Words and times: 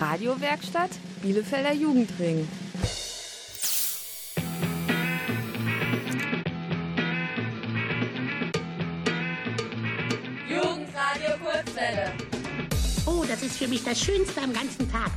Radiowerkstatt 0.00 0.90
Bielefelder 1.22 1.72
Jugendring. 1.72 2.46
Jugendradio 10.48 11.36
Kurzwelle. 11.42 12.12
Oh, 13.06 13.24
das 13.28 13.42
ist 13.42 13.56
für 13.58 13.66
mich 13.66 13.82
das 13.82 14.00
Schönste 14.00 14.40
am 14.40 14.52
ganzen 14.52 14.88
Tag. 14.90 15.10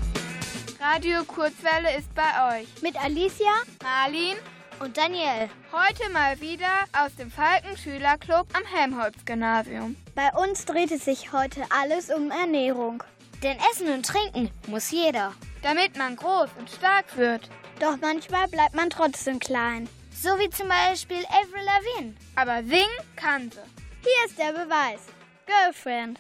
Radio 0.80 1.24
Kurzwelle 1.26 1.96
ist 1.96 2.12
bei 2.16 2.62
euch. 2.62 2.68
Mit 2.82 2.96
Alicia, 2.98 3.52
Marlin 3.84 4.36
und 4.80 4.98
Daniel. 4.98 5.48
Heute 5.72 6.12
mal 6.12 6.42
wieder 6.42 6.86
aus 7.00 7.16
dem 7.18 7.30
Falken 7.30 7.78
Schülerclub 7.78 8.48
am 8.54 8.64
Helmholtz-Gymnasium. 8.66 9.96
Bei 10.16 10.32
uns 10.44 10.66
dreht 10.66 10.92
es 10.92 11.06
sich 11.06 11.32
heute 11.32 11.62
alles 11.70 12.10
um 12.10 12.32
Ernährung. 12.32 13.04
Denn 13.44 13.58
Essen 13.72 13.92
und 13.92 14.06
Trinken 14.06 14.52
muss 14.68 14.92
jeder. 14.92 15.34
Damit 15.64 15.98
man 15.98 16.16
groß 16.16 16.50
und 16.58 16.70
stark 16.70 17.18
wird. 17.18 17.50
Doch 17.80 17.98
manchmal 18.00 18.48
bleibt 18.48 18.76
man 18.76 18.90
trotzdem 18.90 19.40
klein. 19.40 19.90
So 20.12 20.30
wie 20.38 20.50
zum 20.50 20.68
Beispiel 20.68 21.26
Avril 21.26 21.66
Lavigne. 21.66 22.16
Aber 22.36 22.64
singen 22.64 22.86
kann 23.16 23.50
sie. 23.50 23.58
Hier 24.04 24.26
ist 24.28 24.38
der 24.38 24.54
Beweis. 24.54 25.02
Girlfriend. 25.48 26.20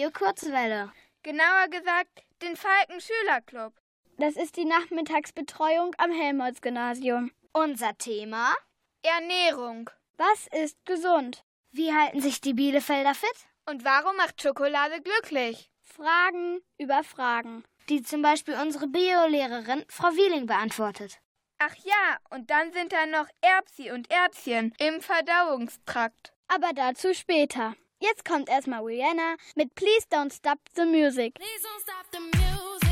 Radio 0.00 0.12
Kurzwelle. 0.12 0.92
Genauer 1.22 1.68
gesagt, 1.68 2.22
den 2.40 2.56
Falken 2.56 3.02
Schülerclub. 3.02 3.74
Das 4.16 4.36
ist 4.36 4.56
die 4.56 4.64
Nachmittagsbetreuung 4.64 5.94
am 5.98 6.10
Helmholtz-Gymnasium. 6.10 7.30
Unser 7.52 7.98
Thema? 7.98 8.54
Ernährung. 9.02 9.90
Was 10.16 10.46
ist 10.58 10.82
gesund? 10.86 11.44
Wie 11.70 11.92
halten 11.92 12.22
sich 12.22 12.40
die 12.40 12.54
Bielefelder 12.54 13.14
fit? 13.14 13.46
Und 13.68 13.84
warum 13.84 14.16
macht 14.16 14.40
Schokolade 14.40 15.02
glücklich? 15.02 15.70
Fragen 15.82 16.62
über 16.78 17.04
Fragen. 17.04 17.64
Die 17.90 18.02
zum 18.02 18.22
Beispiel 18.22 18.54
unsere 18.54 18.88
Biolehrerin 18.88 19.84
Frau 19.90 20.08
Wieling 20.12 20.46
beantwortet. 20.46 21.18
Ach 21.58 21.74
ja, 21.84 22.16
und 22.30 22.48
dann 22.48 22.72
sind 22.72 22.94
da 22.94 23.04
noch 23.04 23.28
Erbsi 23.42 23.90
und 23.90 24.10
Erbschen 24.10 24.72
im 24.78 25.02
Verdauungstrakt. 25.02 26.32
Aber 26.48 26.72
dazu 26.72 27.12
später. 27.12 27.76
Jetzt 28.02 28.24
kommt 28.24 28.48
erstmal 28.48 28.82
Rihanna 28.82 29.36
mit 29.56 29.74
Please 29.74 30.06
Don't 30.10 30.32
Stop 30.32 30.58
the 30.74 30.86
Music. 30.86 31.34
Please 31.34 31.62
don't 31.62 31.82
stop 31.82 32.06
the 32.12 32.18
music. 32.18 32.89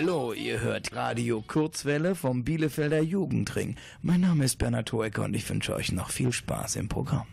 Hallo, 0.00 0.32
ihr 0.32 0.60
hört 0.60 0.96
Radio 0.96 1.44
Kurzwelle 1.46 2.14
vom 2.14 2.42
Bielefelder 2.42 3.02
Jugendring. 3.02 3.76
Mein 4.00 4.22
Name 4.22 4.46
ist 4.46 4.56
Bernhard 4.56 4.90
Hoeker 4.94 5.24
und 5.24 5.34
ich 5.34 5.46
wünsche 5.50 5.74
euch 5.74 5.92
noch 5.92 6.08
viel 6.08 6.32
Spaß 6.32 6.76
im 6.76 6.88
Programm. 6.88 7.26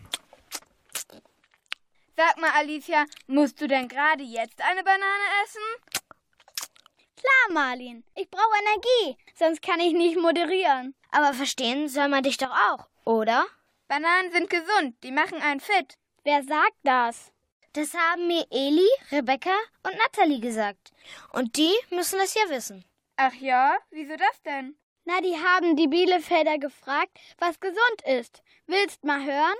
Sag 2.14 2.38
mal, 2.38 2.50
Alicia, 2.58 3.06
musst 3.26 3.58
du 3.62 3.68
denn 3.68 3.88
gerade 3.88 4.22
jetzt 4.22 4.60
eine 4.60 4.84
Banane 4.84 5.26
essen? 5.44 5.62
Klar, 7.16 7.54
Marlin. 7.54 8.04
Ich 8.14 8.30
brauche 8.30 8.60
Energie, 8.60 9.18
sonst 9.34 9.62
kann 9.62 9.80
ich 9.80 9.94
nicht 9.94 10.20
moderieren. 10.20 10.94
Aber 11.10 11.32
verstehen 11.32 11.88
soll 11.88 12.08
man 12.08 12.22
dich 12.22 12.36
doch 12.36 12.50
auch, 12.50 12.86
oder? 13.06 13.46
Bananen 13.88 14.30
sind 14.30 14.50
gesund, 14.50 14.94
die 15.04 15.12
machen 15.12 15.40
einen 15.40 15.60
fit. 15.60 15.96
Wer 16.22 16.42
sagt 16.42 16.76
das? 16.82 17.32
Das 17.78 17.94
haben 17.94 18.26
mir 18.26 18.44
Eli, 18.50 18.88
Rebecca 19.12 19.54
und 19.84 19.96
Natalie 19.98 20.40
gesagt. 20.40 20.90
Und 21.32 21.56
die 21.56 21.72
müssen 21.90 22.18
es 22.18 22.34
ja 22.34 22.40
wissen. 22.48 22.84
Ach 23.16 23.32
ja, 23.34 23.76
wieso 23.92 24.16
das 24.16 24.42
denn? 24.44 24.74
Na, 25.04 25.20
die 25.20 25.36
haben 25.36 25.76
die 25.76 25.86
Bielefelder 25.86 26.58
gefragt, 26.58 27.16
was 27.38 27.60
gesund 27.60 28.02
ist. 28.04 28.42
Willst 28.66 29.04
mal 29.04 29.24
hören? 29.24 29.54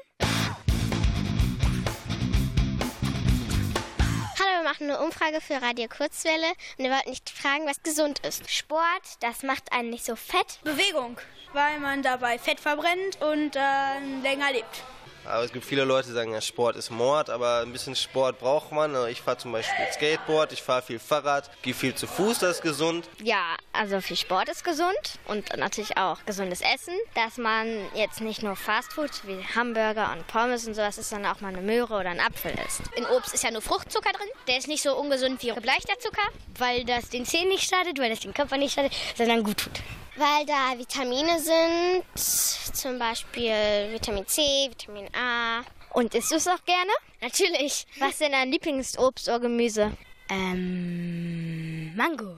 Hallo, 4.40 4.62
wir 4.62 4.68
machen 4.68 4.90
eine 4.90 4.98
Umfrage 4.98 5.40
für 5.40 5.62
Radio 5.62 5.86
Kurzwelle 5.86 6.48
und 6.76 6.86
wir 6.86 6.90
wollten 6.90 7.10
nicht 7.10 7.30
fragen, 7.30 7.66
was 7.66 7.84
gesund 7.84 8.18
ist. 8.26 8.50
Sport, 8.50 8.82
das 9.20 9.44
macht 9.44 9.70
einen 9.72 9.90
nicht 9.90 10.04
so 10.04 10.16
fett. 10.16 10.58
Bewegung, 10.64 11.20
weil 11.52 11.78
man 11.78 12.02
dabei 12.02 12.40
Fett 12.40 12.58
verbrennt 12.58 13.22
und 13.22 13.54
dann 13.54 14.22
länger 14.22 14.50
lebt. 14.50 14.82
Aber 15.28 15.44
es 15.44 15.52
gibt 15.52 15.64
viele 15.64 15.84
Leute, 15.84 16.08
die 16.08 16.14
sagen, 16.14 16.32
ja, 16.32 16.40
Sport 16.40 16.76
ist 16.76 16.90
Mord, 16.90 17.28
aber 17.28 17.60
ein 17.60 17.72
bisschen 17.72 17.94
Sport 17.94 18.38
braucht 18.38 18.72
man. 18.72 18.96
Ich 19.08 19.20
fahre 19.20 19.36
zum 19.36 19.52
Beispiel 19.52 19.84
Skateboard, 19.92 20.52
ich 20.52 20.62
fahre 20.62 20.82
viel 20.82 20.98
Fahrrad, 20.98 21.50
gehe 21.62 21.74
viel 21.74 21.94
zu 21.94 22.06
Fuß, 22.06 22.38
das 22.38 22.56
ist 22.56 22.62
gesund. 22.62 23.08
Ja, 23.22 23.56
also 23.72 24.00
viel 24.00 24.16
Sport 24.16 24.48
ist 24.48 24.64
gesund 24.64 25.18
und 25.26 25.54
natürlich 25.56 25.98
auch 25.98 26.24
gesundes 26.24 26.62
Essen, 26.62 26.94
dass 27.14 27.36
man 27.36 27.66
jetzt 27.94 28.22
nicht 28.22 28.42
nur 28.42 28.56
Fastfood 28.56 29.10
wie 29.26 29.44
Hamburger 29.54 30.12
und 30.12 30.26
Pommes 30.28 30.66
und 30.66 30.74
sowas 30.74 30.96
isst, 30.96 31.10
sondern 31.10 31.32
auch 31.32 31.40
mal 31.42 31.48
eine 31.48 31.62
Möhre 31.62 31.94
oder 31.94 32.08
einen 32.08 32.20
Apfel 32.20 32.54
isst. 32.66 32.82
In 32.96 33.04
Obst 33.04 33.34
ist 33.34 33.44
ja 33.44 33.50
nur 33.50 33.62
Fruchtzucker 33.62 34.12
drin. 34.12 34.28
Der 34.46 34.56
ist 34.56 34.66
nicht 34.66 34.82
so 34.82 34.96
ungesund 34.96 35.42
wie 35.42 35.52
gebleichter 35.52 35.98
Zucker, 35.98 36.28
weil 36.56 36.84
das 36.84 37.10
den 37.10 37.26
Zähnen 37.26 37.50
nicht 37.50 37.68
schadet, 37.68 37.98
weil 37.98 38.10
das 38.10 38.20
den 38.20 38.32
Körper 38.32 38.56
nicht 38.56 38.74
schadet, 38.74 38.92
sondern 39.16 39.42
gut 39.42 39.58
tut 39.58 39.82
weil 40.18 40.46
da 40.46 40.76
Vitamine 40.76 41.38
sind, 41.38 42.04
zum 42.16 42.98
Beispiel 42.98 43.52
Vitamin 43.92 44.26
C, 44.26 44.42
Vitamin 44.70 45.06
A. 45.14 45.62
Und 45.92 46.14
isst 46.14 46.30
du 46.30 46.36
es 46.36 46.48
auch 46.48 46.64
gerne? 46.64 46.90
Natürlich. 47.20 47.86
Was 47.98 48.10
ist 48.10 48.20
denn 48.20 48.32
dein 48.32 48.50
Lieblingsobst 48.50 49.28
oder 49.28 49.40
Gemüse? 49.40 49.92
Ähm, 50.30 51.94
Mango. 51.96 52.36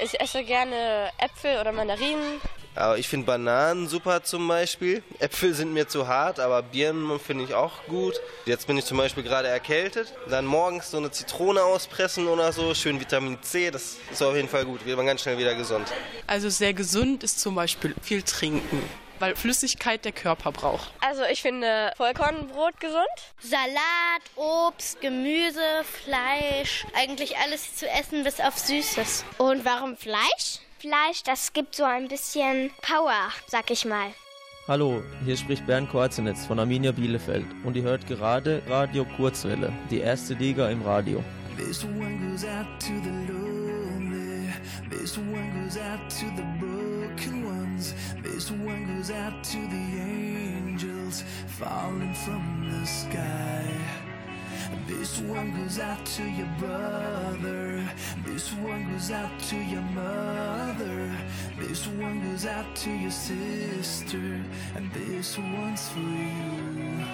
Ich 0.00 0.20
esse 0.20 0.44
gerne 0.44 1.10
Äpfel 1.18 1.58
oder 1.58 1.72
Mandarinen. 1.72 2.40
Aber 2.74 2.98
ich 2.98 3.08
finde 3.08 3.26
Bananen 3.26 3.88
super 3.88 4.22
zum 4.22 4.46
Beispiel. 4.46 5.02
Äpfel 5.18 5.54
sind 5.54 5.72
mir 5.72 5.88
zu 5.88 6.06
hart, 6.08 6.40
aber 6.40 6.62
Birnen 6.62 7.18
finde 7.18 7.44
ich 7.44 7.54
auch 7.54 7.84
gut. 7.86 8.20
Jetzt 8.46 8.66
bin 8.66 8.76
ich 8.78 8.84
zum 8.84 8.96
Beispiel 8.96 9.22
gerade 9.22 9.48
erkältet. 9.48 10.12
Dann 10.28 10.46
morgens 10.46 10.90
so 10.90 10.96
eine 10.96 11.10
Zitrone 11.10 11.62
auspressen 11.62 12.28
oder 12.28 12.52
so, 12.52 12.74
schön 12.74 13.00
Vitamin 13.00 13.42
C, 13.42 13.70
das 13.70 13.96
ist 14.10 14.22
auf 14.22 14.34
jeden 14.36 14.48
Fall 14.48 14.64
gut. 14.64 14.84
Wird 14.86 14.96
man 14.96 15.06
ganz 15.06 15.22
schnell 15.22 15.38
wieder 15.38 15.54
gesund. 15.54 15.86
Also 16.26 16.48
sehr 16.48 16.72
gesund 16.72 17.24
ist 17.24 17.40
zum 17.40 17.54
Beispiel 17.54 17.94
viel 18.02 18.22
trinken 18.22 18.82
weil 19.20 19.36
Flüssigkeit 19.36 20.04
der 20.04 20.12
Körper 20.12 20.50
braucht. 20.50 20.90
Also 21.00 21.22
ich 21.30 21.42
finde 21.42 21.92
Vollkornbrot 21.96 22.80
gesund. 22.80 23.06
Salat, 23.40 24.22
Obst, 24.34 25.00
Gemüse, 25.00 25.60
Fleisch, 25.84 26.86
eigentlich 26.94 27.36
alles 27.36 27.76
zu 27.76 27.86
essen 27.88 28.24
bis 28.24 28.40
auf 28.40 28.58
Süßes. 28.58 29.24
Und 29.38 29.64
warum 29.64 29.96
Fleisch? 29.96 30.60
Fleisch, 30.80 31.22
das 31.24 31.52
gibt 31.52 31.74
so 31.74 31.84
ein 31.84 32.08
bisschen 32.08 32.70
Power, 32.80 33.30
sag 33.46 33.70
ich 33.70 33.84
mal. 33.84 34.14
Hallo, 34.66 35.02
hier 35.26 35.36
spricht 35.36 35.66
Bernd 35.66 35.90
Korzenitz 35.90 36.46
von 36.46 36.58
Arminia 36.58 36.90
Bielefeld 36.90 37.44
und 37.64 37.76
ihr 37.76 37.82
hört 37.82 38.06
gerade 38.06 38.62
Radio 38.66 39.04
Kurzwelle, 39.04 39.70
die 39.90 39.98
erste 39.98 40.32
Liga 40.32 40.70
im 40.70 40.80
Radio. 40.80 41.22
This 41.58 41.84
one 41.84 42.18
goes 42.30 42.44
out 42.44 42.66
to 42.78 42.94
the 43.02 43.10
lonely. 43.30 44.48
This 44.88 45.18
one 45.18 45.52
goes 45.62 45.76
out 45.76 46.08
to 46.18 46.24
the 46.34 46.46
broken 46.58 47.44
ones. 47.44 47.94
This 48.22 48.50
one 48.50 48.86
goes 48.96 49.10
out 49.10 49.44
to 49.44 49.58
the 49.68 50.00
angels 50.00 51.24
falling 51.58 52.14
from 52.14 52.70
the 52.70 52.86
sky. 52.86 53.99
This 54.86 55.20
one 55.20 55.56
goes 55.56 55.78
out 55.78 56.04
to 56.16 56.22
your 56.22 56.48
brother. 56.58 57.88
This 58.24 58.52
one 58.54 58.90
goes 58.92 59.10
out 59.10 59.30
to 59.50 59.56
your 59.56 59.82
mother. 59.82 61.16
This 61.58 61.86
one 61.86 62.20
goes 62.30 62.46
out 62.46 62.74
to 62.76 62.90
your 62.90 63.10
sister. 63.10 64.40
And 64.76 64.92
this 64.92 65.38
one's 65.38 65.88
for 65.88 66.00
you. 66.00 67.04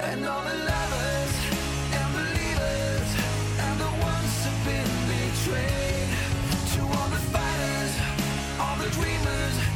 And 0.00 0.24
all 0.26 0.42
the 0.42 0.58
lovers 0.72 1.34
and 1.98 2.08
believers 2.18 3.08
and 3.58 3.80
the 3.80 3.92
ones 4.10 4.32
who've 4.44 4.64
been 4.64 4.90
betrayed. 5.10 6.08
To 6.74 6.80
all 6.82 7.08
the 7.08 7.22
fighters, 7.34 7.92
all 8.60 8.76
the 8.76 8.90
dreamers, 8.90 9.73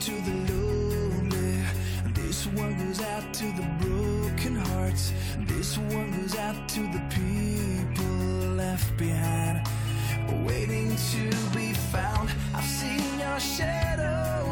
to 0.00 0.10
the 0.10 0.52
lonely. 0.52 1.64
This 2.14 2.46
one 2.46 2.76
goes 2.78 3.00
out 3.00 3.34
to 3.34 3.44
the 3.44 3.66
broken 3.80 4.56
hearts. 4.56 5.12
This 5.46 5.78
one 5.78 6.10
goes 6.20 6.36
out 6.36 6.68
to 6.70 6.80
the 6.80 7.02
people 7.10 8.06
left 8.56 8.96
behind, 8.96 9.66
waiting 10.46 10.96
to 11.12 11.30
be 11.56 11.72
found. 11.92 12.30
I've 12.54 12.64
seen 12.64 13.18
your 13.18 13.40
shadow 13.40 14.43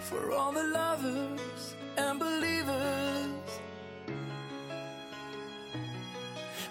For 0.00 0.32
all 0.32 0.52
the 0.52 0.62
lovers 0.62 1.74
and 1.96 2.18
believers. 2.18 3.60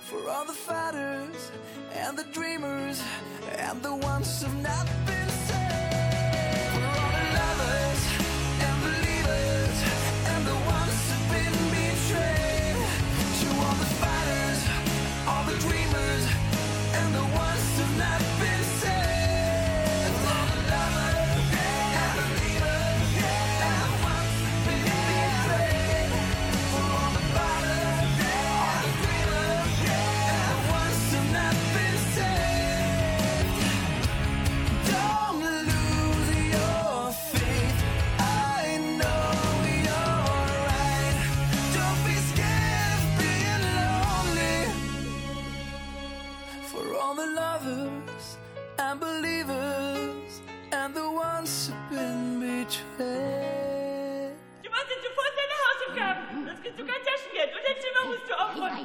For 0.02 0.30
all 0.30 0.46
the 0.46 0.54
fighters 0.54 1.52
and 1.94 2.18
the 2.18 2.26
dreamers 2.32 3.02
and 3.58 3.82
the 3.82 3.96
ones 3.96 4.42
who've 4.42 4.62
not 4.62 4.88
been 5.06 5.25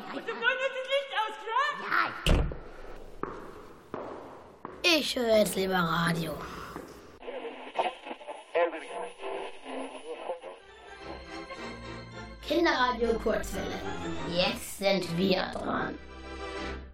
aufräumen. 0.05 0.29
Und 0.29 0.41
neun 0.41 0.59
ist 0.59 0.77
das 0.77 0.87
Licht 0.93 1.13
aus, 1.21 1.35
klar? 1.45 2.51
Ich 4.83 5.17
höre 5.17 5.39
jetzt 5.39 5.57
lieber 5.57 5.75
Radio. 5.75 6.37
Kinderradio 12.47 13.19
Kurzwelle. 13.21 13.81
Jetzt 14.29 14.79
sind 14.79 15.17
wir 15.17 15.43
dran. 15.53 15.99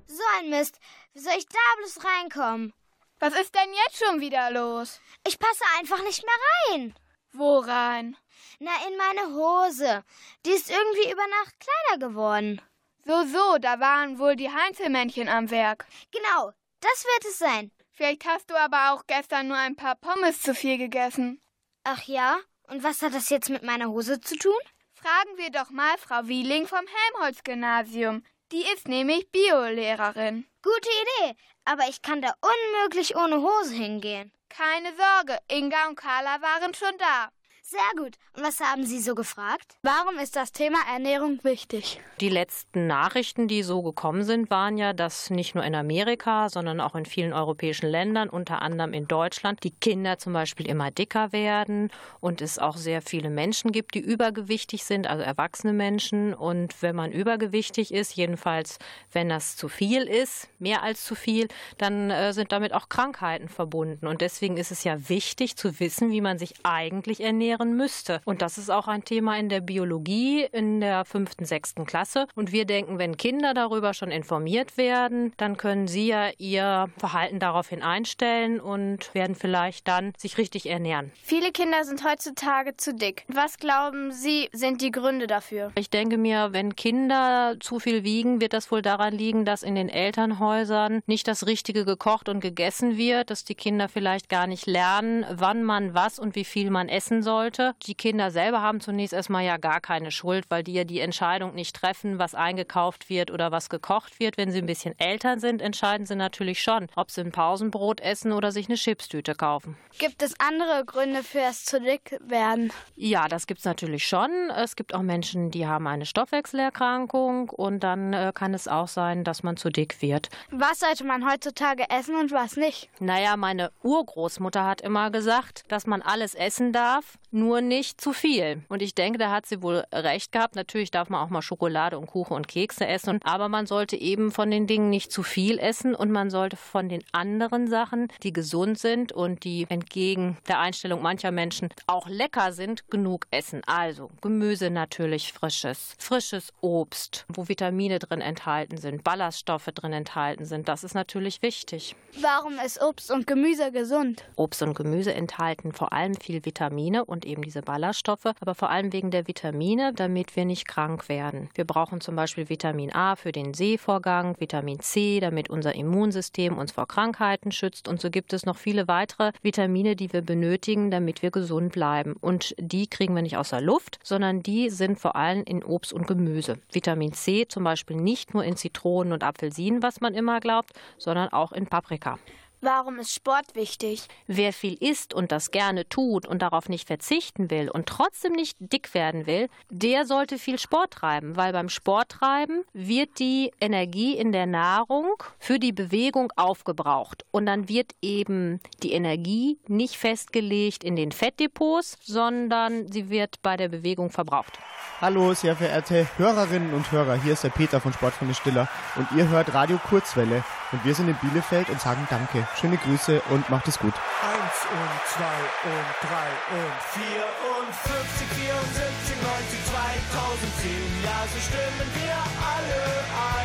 So 0.06 0.22
ein 0.38 0.50
Mist. 0.50 0.78
Wie 1.14 1.20
soll 1.20 1.32
ich 1.38 1.48
da 1.48 1.58
bloß 1.78 2.04
reinkommen? 2.04 2.74
Was 3.18 3.34
ist 3.34 3.54
denn 3.54 3.72
jetzt 3.86 4.04
schon 4.04 4.20
wieder 4.20 4.50
los? 4.50 5.00
Ich 5.26 5.38
passe 5.38 5.64
einfach 5.78 6.02
nicht 6.02 6.22
mehr 6.22 6.74
rein. 6.78 6.94
Wo 7.32 7.58
rein? 7.58 8.16
Na, 8.58 8.70
in 8.86 8.96
meine 8.98 9.34
Hose. 9.34 10.04
Die 10.44 10.50
ist 10.50 10.70
irgendwie 10.70 11.10
über 11.10 11.26
Nacht 11.26 11.54
kleiner 11.58 12.06
geworden. 12.06 12.60
So, 13.06 13.24
so, 13.24 13.58
da 13.58 13.78
waren 13.78 14.18
wohl 14.18 14.34
die 14.34 14.50
Heinzelmännchen 14.50 15.28
am 15.28 15.48
Werk. 15.52 15.86
Genau, 16.10 16.50
das 16.80 17.04
wird 17.04 17.24
es 17.26 17.38
sein. 17.38 17.70
Vielleicht 17.92 18.26
hast 18.26 18.50
du 18.50 18.56
aber 18.56 18.92
auch 18.92 19.06
gestern 19.06 19.46
nur 19.46 19.56
ein 19.56 19.76
paar 19.76 19.94
Pommes 19.94 20.42
zu 20.42 20.56
viel 20.56 20.76
gegessen. 20.76 21.40
Ach 21.84 22.02
ja? 22.02 22.38
Und 22.66 22.82
was 22.82 23.02
hat 23.02 23.14
das 23.14 23.30
jetzt 23.30 23.48
mit 23.48 23.62
meiner 23.62 23.90
Hose 23.90 24.20
zu 24.20 24.36
tun? 24.36 24.58
Fragen 24.92 25.36
wir 25.36 25.50
doch 25.50 25.70
mal 25.70 25.96
Frau 25.98 26.26
Wieling 26.26 26.66
vom 26.66 26.84
Helmholtz-Gymnasium. 26.84 28.24
Die 28.50 28.64
ist 28.74 28.88
nämlich 28.88 29.30
Biolehrerin. 29.30 30.44
Gute 30.64 30.88
Idee, 30.88 31.36
aber 31.64 31.88
ich 31.88 32.02
kann 32.02 32.20
da 32.20 32.34
unmöglich 32.40 33.14
ohne 33.14 33.40
Hose 33.40 33.72
hingehen. 33.72 34.32
Keine 34.48 34.92
Sorge, 34.96 35.38
Inga 35.46 35.86
und 35.86 35.94
Carla 35.94 36.42
waren 36.42 36.74
schon 36.74 36.98
da. 36.98 37.28
Sehr 37.68 37.80
gut. 37.96 38.16
Und 38.36 38.44
was 38.44 38.60
haben 38.60 38.86
Sie 38.86 39.00
so 39.00 39.16
gefragt? 39.16 39.76
Warum 39.82 40.20
ist 40.20 40.36
das 40.36 40.52
Thema 40.52 40.78
Ernährung 40.88 41.40
wichtig? 41.42 42.00
Die 42.20 42.28
letzten 42.28 42.86
Nachrichten, 42.86 43.48
die 43.48 43.64
so 43.64 43.82
gekommen 43.82 44.22
sind, 44.22 44.50
waren 44.50 44.78
ja, 44.78 44.92
dass 44.92 45.30
nicht 45.30 45.56
nur 45.56 45.64
in 45.64 45.74
Amerika, 45.74 46.48
sondern 46.48 46.80
auch 46.80 46.94
in 46.94 47.06
vielen 47.06 47.32
europäischen 47.32 47.88
Ländern, 47.88 48.28
unter 48.28 48.62
anderem 48.62 48.92
in 48.92 49.08
Deutschland, 49.08 49.64
die 49.64 49.72
Kinder 49.72 50.16
zum 50.16 50.32
Beispiel 50.32 50.68
immer 50.68 50.92
dicker 50.92 51.32
werden 51.32 51.90
und 52.20 52.40
es 52.40 52.60
auch 52.60 52.76
sehr 52.76 53.02
viele 53.02 53.30
Menschen 53.30 53.72
gibt, 53.72 53.96
die 53.96 54.00
übergewichtig 54.00 54.84
sind, 54.84 55.08
also 55.08 55.24
erwachsene 55.24 55.72
Menschen. 55.72 56.34
Und 56.34 56.80
wenn 56.82 56.94
man 56.94 57.10
übergewichtig 57.10 57.92
ist, 57.92 58.14
jedenfalls 58.14 58.78
wenn 59.10 59.28
das 59.28 59.56
zu 59.56 59.68
viel 59.68 60.02
ist, 60.02 60.48
mehr 60.60 60.84
als 60.84 61.04
zu 61.04 61.16
viel, 61.16 61.48
dann 61.78 62.12
äh, 62.12 62.32
sind 62.32 62.52
damit 62.52 62.72
auch 62.72 62.88
Krankheiten 62.88 63.48
verbunden. 63.48 64.06
Und 64.06 64.20
deswegen 64.20 64.56
ist 64.56 64.70
es 64.70 64.84
ja 64.84 65.08
wichtig 65.08 65.56
zu 65.56 65.80
wissen, 65.80 66.12
wie 66.12 66.20
man 66.20 66.38
sich 66.38 66.54
eigentlich 66.62 67.18
ernähren 67.56 67.76
müsste. 67.76 68.20
Und 68.24 68.42
das 68.42 68.58
ist 68.58 68.70
auch 68.70 68.88
ein 68.88 69.04
Thema 69.04 69.38
in 69.38 69.48
der 69.48 69.60
Biologie 69.60 70.46
in 70.52 70.80
der 70.80 71.04
fünften, 71.04 71.44
sechsten 71.44 71.86
Klasse. 71.86 72.26
Und 72.34 72.52
wir 72.52 72.64
denken, 72.64 72.98
wenn 72.98 73.16
Kinder 73.16 73.54
darüber 73.54 73.94
schon 73.94 74.10
informiert 74.10 74.76
werden, 74.76 75.32
dann 75.36 75.56
können 75.56 75.88
sie 75.88 76.08
ja 76.08 76.30
ihr 76.38 76.88
Verhalten 76.98 77.38
daraufhin 77.38 77.82
einstellen 77.82 78.60
und 78.60 79.14
werden 79.14 79.34
vielleicht 79.34 79.88
dann 79.88 80.12
sich 80.16 80.38
richtig 80.38 80.68
ernähren. 80.68 81.12
Viele 81.22 81.52
Kinder 81.52 81.84
sind 81.84 82.04
heutzutage 82.04 82.76
zu 82.76 82.94
dick. 82.94 83.24
Was 83.28 83.58
glauben 83.58 84.12
Sie, 84.12 84.48
sind 84.52 84.80
die 84.82 84.90
Gründe 84.90 85.26
dafür? 85.26 85.72
Ich 85.76 85.90
denke 85.90 86.18
mir, 86.18 86.48
wenn 86.52 86.76
Kinder 86.76 87.56
zu 87.60 87.78
viel 87.78 88.04
wiegen, 88.04 88.40
wird 88.40 88.52
das 88.52 88.70
wohl 88.70 88.82
daran 88.82 89.14
liegen, 89.14 89.44
dass 89.44 89.62
in 89.62 89.74
den 89.74 89.88
Elternhäusern 89.88 91.02
nicht 91.06 91.28
das 91.28 91.46
Richtige 91.46 91.84
gekocht 91.84 92.28
und 92.28 92.40
gegessen 92.40 92.96
wird, 92.96 93.30
dass 93.30 93.44
die 93.44 93.54
Kinder 93.54 93.88
vielleicht 93.88 94.28
gar 94.28 94.46
nicht 94.46 94.66
lernen, 94.66 95.24
wann 95.30 95.62
man 95.62 95.94
was 95.94 96.18
und 96.18 96.34
wie 96.34 96.44
viel 96.44 96.70
man 96.70 96.88
essen 96.88 97.22
sollte. 97.46 97.74
Die 97.86 97.94
Kinder 97.94 98.30
selber 98.30 98.60
haben 98.60 98.80
zunächst 98.80 99.12
erstmal 99.12 99.44
ja 99.44 99.56
gar 99.56 99.80
keine 99.80 100.10
Schuld, 100.10 100.46
weil 100.48 100.64
die 100.64 100.72
ja 100.72 100.84
die 100.84 101.00
Entscheidung 101.00 101.54
nicht 101.54 101.76
treffen, 101.76 102.18
was 102.18 102.34
eingekauft 102.34 103.08
wird 103.08 103.30
oder 103.30 103.52
was 103.52 103.68
gekocht 103.68 104.18
wird. 104.18 104.36
Wenn 104.36 104.50
sie 104.50 104.58
ein 104.58 104.66
bisschen 104.66 104.98
älter 104.98 105.38
sind, 105.38 105.62
entscheiden 105.62 106.06
sie 106.06 106.16
natürlich 106.16 106.60
schon, 106.60 106.88
ob 106.96 107.10
sie 107.10 107.20
ein 107.20 107.32
Pausenbrot 107.32 108.00
essen 108.00 108.32
oder 108.32 108.50
sich 108.50 108.68
eine 108.68 108.76
Chipstüte 108.76 109.34
kaufen. 109.34 109.76
Gibt 109.98 110.22
es 110.22 110.34
andere 110.40 110.84
Gründe 110.84 111.22
fürs 111.22 111.64
zu 111.64 111.80
dick 111.80 112.18
werden? 112.20 112.72
Ja, 112.96 113.28
das 113.28 113.46
gibt 113.46 113.60
es 113.60 113.64
natürlich 113.64 114.06
schon. 114.06 114.30
Es 114.50 114.76
gibt 114.76 114.94
auch 114.94 115.02
Menschen, 115.02 115.50
die 115.50 115.66
haben 115.66 115.86
eine 115.86 116.06
Stoffwechselerkrankung 116.06 117.50
und 117.50 117.80
dann 117.80 118.12
äh, 118.12 118.32
kann 118.34 118.54
es 118.54 118.66
auch 118.68 118.88
sein, 118.88 119.24
dass 119.24 119.42
man 119.42 119.56
zu 119.56 119.70
dick 119.70 120.02
wird. 120.02 120.28
Was 120.50 120.80
sollte 120.80 121.04
man 121.04 121.30
heutzutage 121.30 121.88
essen 121.90 122.16
und 122.16 122.32
was 122.32 122.56
nicht? 122.56 122.90
Naja, 122.98 123.36
meine 123.36 123.70
Urgroßmutter 123.82 124.64
hat 124.64 124.80
immer 124.80 125.10
gesagt, 125.10 125.64
dass 125.68 125.86
man 125.86 126.02
alles 126.02 126.34
essen 126.34 126.72
darf, 126.72 127.18
nur 127.36 127.60
nicht 127.60 128.00
zu 128.00 128.12
viel. 128.12 128.62
Und 128.68 128.82
ich 128.82 128.94
denke, 128.94 129.18
da 129.18 129.30
hat 129.30 129.46
sie 129.46 129.62
wohl 129.62 129.84
recht 129.92 130.32
gehabt. 130.32 130.56
Natürlich 130.56 130.90
darf 130.90 131.10
man 131.10 131.24
auch 131.24 131.30
mal 131.30 131.42
Schokolade 131.42 131.98
und 131.98 132.06
Kuchen 132.06 132.34
und 132.34 132.48
Kekse 132.48 132.86
essen, 132.86 133.20
aber 133.22 133.48
man 133.48 133.66
sollte 133.66 133.96
eben 133.96 134.32
von 134.32 134.50
den 134.50 134.66
Dingen 134.66 134.90
nicht 134.90 135.12
zu 135.12 135.22
viel 135.22 135.58
essen 135.58 135.94
und 135.94 136.10
man 136.10 136.30
sollte 136.30 136.56
von 136.56 136.88
den 136.88 137.04
anderen 137.12 137.68
Sachen, 137.68 138.08
die 138.22 138.32
gesund 138.32 138.78
sind 138.78 139.12
und 139.12 139.44
die 139.44 139.66
entgegen 139.68 140.38
der 140.48 140.60
Einstellung 140.60 141.02
mancher 141.02 141.30
Menschen 141.30 141.68
auch 141.86 142.08
lecker 142.08 142.52
sind, 142.52 142.88
genug 142.90 143.26
essen. 143.30 143.62
Also 143.66 144.10
Gemüse 144.22 144.70
natürlich 144.70 145.32
frisches, 145.32 145.94
frisches 145.98 146.52
Obst, 146.62 147.26
wo 147.28 147.48
Vitamine 147.48 147.98
drin 147.98 148.22
enthalten 148.22 148.78
sind, 148.78 149.04
Ballaststoffe 149.04 149.66
drin 149.66 149.92
enthalten 149.92 150.46
sind. 150.46 150.68
Das 150.68 150.84
ist 150.84 150.94
natürlich 150.94 151.42
wichtig. 151.42 151.94
Warum 152.20 152.54
ist 152.64 152.80
Obst 152.82 153.10
und 153.10 153.26
Gemüse 153.26 153.72
gesund? 153.72 154.24
Obst 154.36 154.62
und 154.62 154.74
Gemüse 154.74 155.12
enthalten 155.12 155.72
vor 155.72 155.92
allem 155.92 156.14
viel 156.14 156.44
Vitamine 156.44 157.04
und 157.04 157.25
eben 157.26 157.42
diese 157.42 157.62
Ballaststoffe, 157.62 158.32
aber 158.40 158.54
vor 158.54 158.70
allem 158.70 158.92
wegen 158.92 159.10
der 159.10 159.26
Vitamine, 159.26 159.92
damit 159.94 160.36
wir 160.36 160.44
nicht 160.44 160.66
krank 160.66 161.08
werden. 161.08 161.48
Wir 161.54 161.64
brauchen 161.64 162.00
zum 162.00 162.16
Beispiel 162.16 162.48
Vitamin 162.48 162.92
A 162.94 163.16
für 163.16 163.32
den 163.32 163.54
Sehvorgang, 163.54 164.36
Vitamin 164.38 164.80
C, 164.80 165.20
damit 165.20 165.50
unser 165.50 165.74
Immunsystem 165.74 166.56
uns 166.56 166.72
vor 166.72 166.86
Krankheiten 166.86 167.52
schützt 167.52 167.88
und 167.88 168.00
so 168.00 168.10
gibt 168.10 168.32
es 168.32 168.46
noch 168.46 168.56
viele 168.56 168.88
weitere 168.88 169.32
Vitamine, 169.42 169.96
die 169.96 170.12
wir 170.12 170.22
benötigen, 170.22 170.90
damit 170.90 171.22
wir 171.22 171.30
gesund 171.30 171.72
bleiben. 171.72 172.16
Und 172.20 172.54
die 172.58 172.86
kriegen 172.86 173.14
wir 173.14 173.22
nicht 173.22 173.36
aus 173.36 173.50
der 173.50 173.60
Luft, 173.60 173.98
sondern 174.02 174.42
die 174.42 174.70
sind 174.70 174.98
vor 174.98 175.16
allem 175.16 175.42
in 175.44 175.62
Obst 175.62 175.92
und 175.92 176.06
Gemüse. 176.06 176.58
Vitamin 176.72 177.12
C 177.12 177.46
zum 177.48 177.64
Beispiel 177.64 177.96
nicht 177.96 178.34
nur 178.34 178.44
in 178.44 178.56
Zitronen 178.56 179.12
und 179.12 179.24
Apfelsinen, 179.24 179.82
was 179.82 180.00
man 180.00 180.14
immer 180.14 180.40
glaubt, 180.40 180.72
sondern 180.98 181.28
auch 181.28 181.52
in 181.52 181.66
Paprika. 181.66 182.18
Warum 182.66 182.98
ist 182.98 183.14
Sport 183.14 183.54
wichtig? 183.54 184.08
Wer 184.26 184.52
viel 184.52 184.74
isst 184.74 185.14
und 185.14 185.30
das 185.30 185.52
gerne 185.52 185.88
tut 185.88 186.26
und 186.26 186.42
darauf 186.42 186.68
nicht 186.68 186.88
verzichten 186.88 187.48
will 187.48 187.70
und 187.70 187.86
trotzdem 187.86 188.32
nicht 188.32 188.56
dick 188.58 188.92
werden 188.92 189.24
will, 189.24 189.48
der 189.70 190.04
sollte 190.04 190.36
viel 190.36 190.58
Sport 190.58 190.94
treiben, 190.94 191.36
weil 191.36 191.52
beim 191.52 191.68
Sporttreiben 191.68 192.64
wird 192.72 193.20
die 193.20 193.52
Energie 193.60 194.16
in 194.16 194.32
der 194.32 194.46
Nahrung 194.46 195.14
für 195.38 195.60
die 195.60 195.70
Bewegung 195.70 196.32
aufgebraucht 196.34 197.24
und 197.30 197.46
dann 197.46 197.68
wird 197.68 197.92
eben 198.02 198.58
die 198.82 198.94
Energie 198.94 199.60
nicht 199.68 199.96
festgelegt 199.96 200.82
in 200.82 200.96
den 200.96 201.12
Fettdepots, 201.12 201.98
sondern 202.02 202.90
sie 202.90 203.10
wird 203.10 203.40
bei 203.42 203.56
der 203.56 203.68
Bewegung 203.68 204.10
verbraucht. 204.10 204.58
Hallo, 205.00 205.34
sehr 205.34 205.54
verehrte 205.54 206.08
Hörerinnen 206.16 206.74
und 206.74 206.90
Hörer, 206.90 207.14
hier 207.14 207.34
ist 207.34 207.44
der 207.44 207.50
Peter 207.50 207.80
von 207.80 207.92
Sportfreunde 207.92 208.34
Stiller 208.34 208.66
und 208.96 209.06
ihr 209.16 209.28
hört 209.28 209.54
Radio 209.54 209.78
Kurzwelle 209.78 210.42
und 210.72 210.84
wir 210.84 210.94
sind 210.94 211.08
in 211.08 211.16
Bielefeld 211.16 211.68
und 211.68 211.80
sagen 211.80 212.06
Danke. 212.10 212.46
Schöne 212.60 212.76
Grüße 212.76 213.22
und 213.30 213.48
macht 213.50 213.68
es 213.68 213.78
gut. 213.78 213.94
Eins 213.94 214.58
und 214.70 215.00
zwei 215.14 215.38
und 215.64 215.88
drei 216.02 216.28
und 216.56 216.76
vier 216.94 217.24
und 217.56 217.70
50, 217.74 218.28
74, 218.28 219.16
90, 219.22 219.64
2010. 219.64 220.70
Ja, 221.04 221.18
so 221.32 221.40
stimmen 221.40 221.88
wir 221.94 222.16
alle 222.40 222.82
ein. 223.12 223.36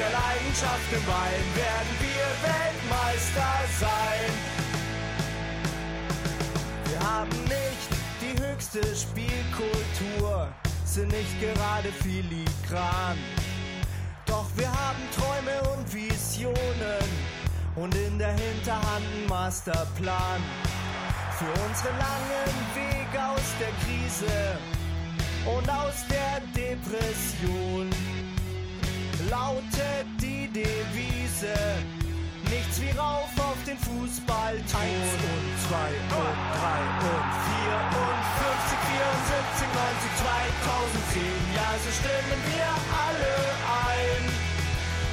der 0.00 0.10
Leidenschaft 0.10 0.92
im 0.92 1.06
Wein 1.06 1.44
werden 1.54 1.92
wir 2.00 2.26
Weltmeister 2.48 3.52
sein. 3.78 4.30
Wir 6.88 7.00
haben 7.06 7.36
nicht 7.44 7.90
die 8.22 8.34
höchste 8.42 8.80
Spielkultur, 8.96 10.48
sind 10.84 11.08
nicht 11.08 11.38
gerade 11.38 11.88
filigran. 12.02 13.18
Wir 14.56 14.68
haben 14.68 15.02
Träume 15.14 15.60
und 15.70 15.94
Visionen 15.94 17.08
und 17.76 17.94
in 17.94 18.18
der 18.18 18.32
Hinterhand 18.32 19.04
einen 19.14 19.26
Masterplan. 19.28 20.42
Für 21.38 21.52
unsere 21.66 21.94
langen 21.96 22.54
Wege 22.74 23.18
aus 23.30 23.48
der 23.60 23.72
Krise 23.84 24.58
und 25.46 25.70
aus 25.70 26.04
der 26.10 26.40
Depression 26.52 27.88
lautet 29.30 30.06
die 30.20 30.48
Devise. 30.48 31.54
Nichts 32.50 32.80
wie 32.80 32.90
rauf 32.98 33.30
auf 33.38 33.56
den 33.64 33.78
Fußball 33.78 34.56
tun. 34.56 34.80
Eins 34.82 35.12
und 35.30 35.46
zwei 35.64 35.90
und 36.10 36.38
drei 36.58 36.80
und 37.06 37.28
vier 37.46 37.76
und 38.02 38.20
50, 38.42 38.78
74, 38.90 39.68
90, 39.70 40.10
2010. 41.14 41.22
Ja, 41.54 41.70
so 41.78 41.90
stimmen 41.94 42.40
wir 42.50 42.68
alle. 42.90 43.59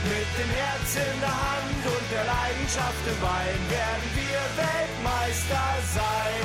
Mit 0.07 0.29
dem 0.39 0.49
Herz 0.55 0.95
in 0.95 1.19
der 1.19 1.35
Hand 1.35 1.83
und 1.83 2.05
der 2.11 2.23
Leidenschaft 2.23 3.03
im 3.05 3.19
Bein 3.19 3.59
werden 3.67 4.07
wir 4.15 4.39
Weltmeister 4.55 5.67
sein. 5.93 6.43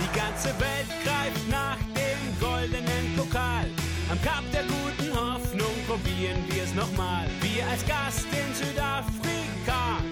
Die 0.00 0.18
ganze 0.18 0.48
Welt 0.58 0.90
greift 1.04 1.48
nach 1.48 1.78
dem 1.94 2.20
goldenen 2.40 3.16
Pokal. 3.16 3.66
Am 4.10 4.20
Kap 4.22 4.42
der 4.52 4.64
guten 4.64 5.14
Hoffnung 5.14 5.74
probieren 5.86 6.42
wir 6.48 6.64
es 6.64 6.74
nochmal. 6.74 7.26
Wir 7.40 7.64
als 7.68 7.86
Gast 7.86 8.26
in 8.32 8.52
Südafrika 8.54 10.02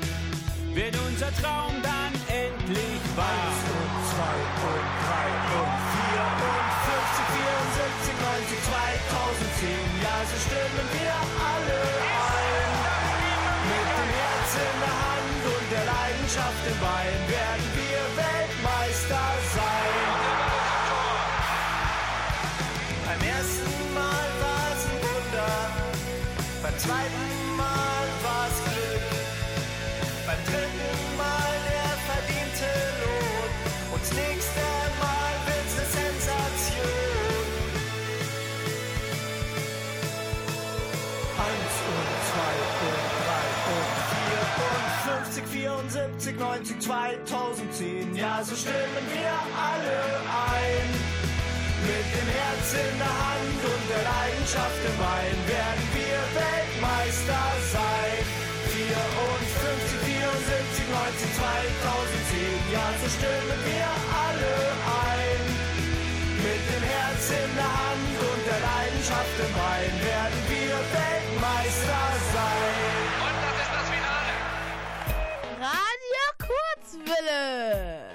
wird 0.75 0.95
unser 1.09 1.35
Traum 1.43 1.84
50, 45.89 46.37
74, 46.37 46.39
90, 46.39 46.81
2010. 46.81 48.17
Ja, 48.17 48.43
so 48.43 48.57
stimmen 48.57 49.05
wir 49.13 49.37
alle 49.53 50.01
ein. 50.25 50.89
Mit 51.85 52.09
dem 52.09 52.29
Herz 52.33 52.73
in 52.73 52.95
der 52.97 53.13
Hand 53.13 53.61
und 53.61 53.85
der 53.93 54.01
Leidenschaft 54.01 54.81
im 54.81 54.97
Bein 54.97 55.37
werden 55.45 55.87
wir 55.93 56.21
Weltmeister 56.33 57.45
sein. 57.69 58.25
54, 58.73 60.09
74, 60.09 60.89
19, 60.89 61.37
2010, 61.37 62.73
ja, 62.73 62.87
so 63.05 63.09
stimmen 63.13 63.61
wir 63.69 63.89
alle 64.09 64.55
ein. 64.89 65.41
Mit 66.41 66.65
dem 66.65 66.85
Herz 66.97 67.25
in 67.29 67.51
der 67.61 67.69
Hand 67.69 68.15
und 68.25 68.43
der 68.49 68.61
Leidenschaft 68.65 69.37
im 69.37 69.53
Bein 69.53 69.93
werden 70.01 70.41
wir 70.49 70.75
Weltmeister 70.97 72.05
sein. 72.33 72.34
Kurzwille. 76.95 78.11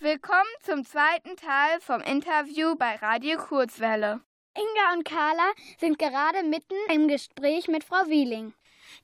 Willkommen 0.00 0.42
zum 0.62 0.84
zweiten 0.84 1.36
Teil 1.36 1.80
vom 1.80 2.00
Interview 2.02 2.74
bei 2.76 2.96
Radio 2.96 3.38
Kurzwelle. 3.38 4.20
Inga 4.54 4.94
und 4.94 5.04
Carla 5.04 5.50
sind 5.78 5.98
gerade 5.98 6.42
mitten 6.42 6.74
im 6.92 7.08
Gespräch 7.08 7.68
mit 7.68 7.84
Frau 7.84 8.06
Wieling. 8.06 8.52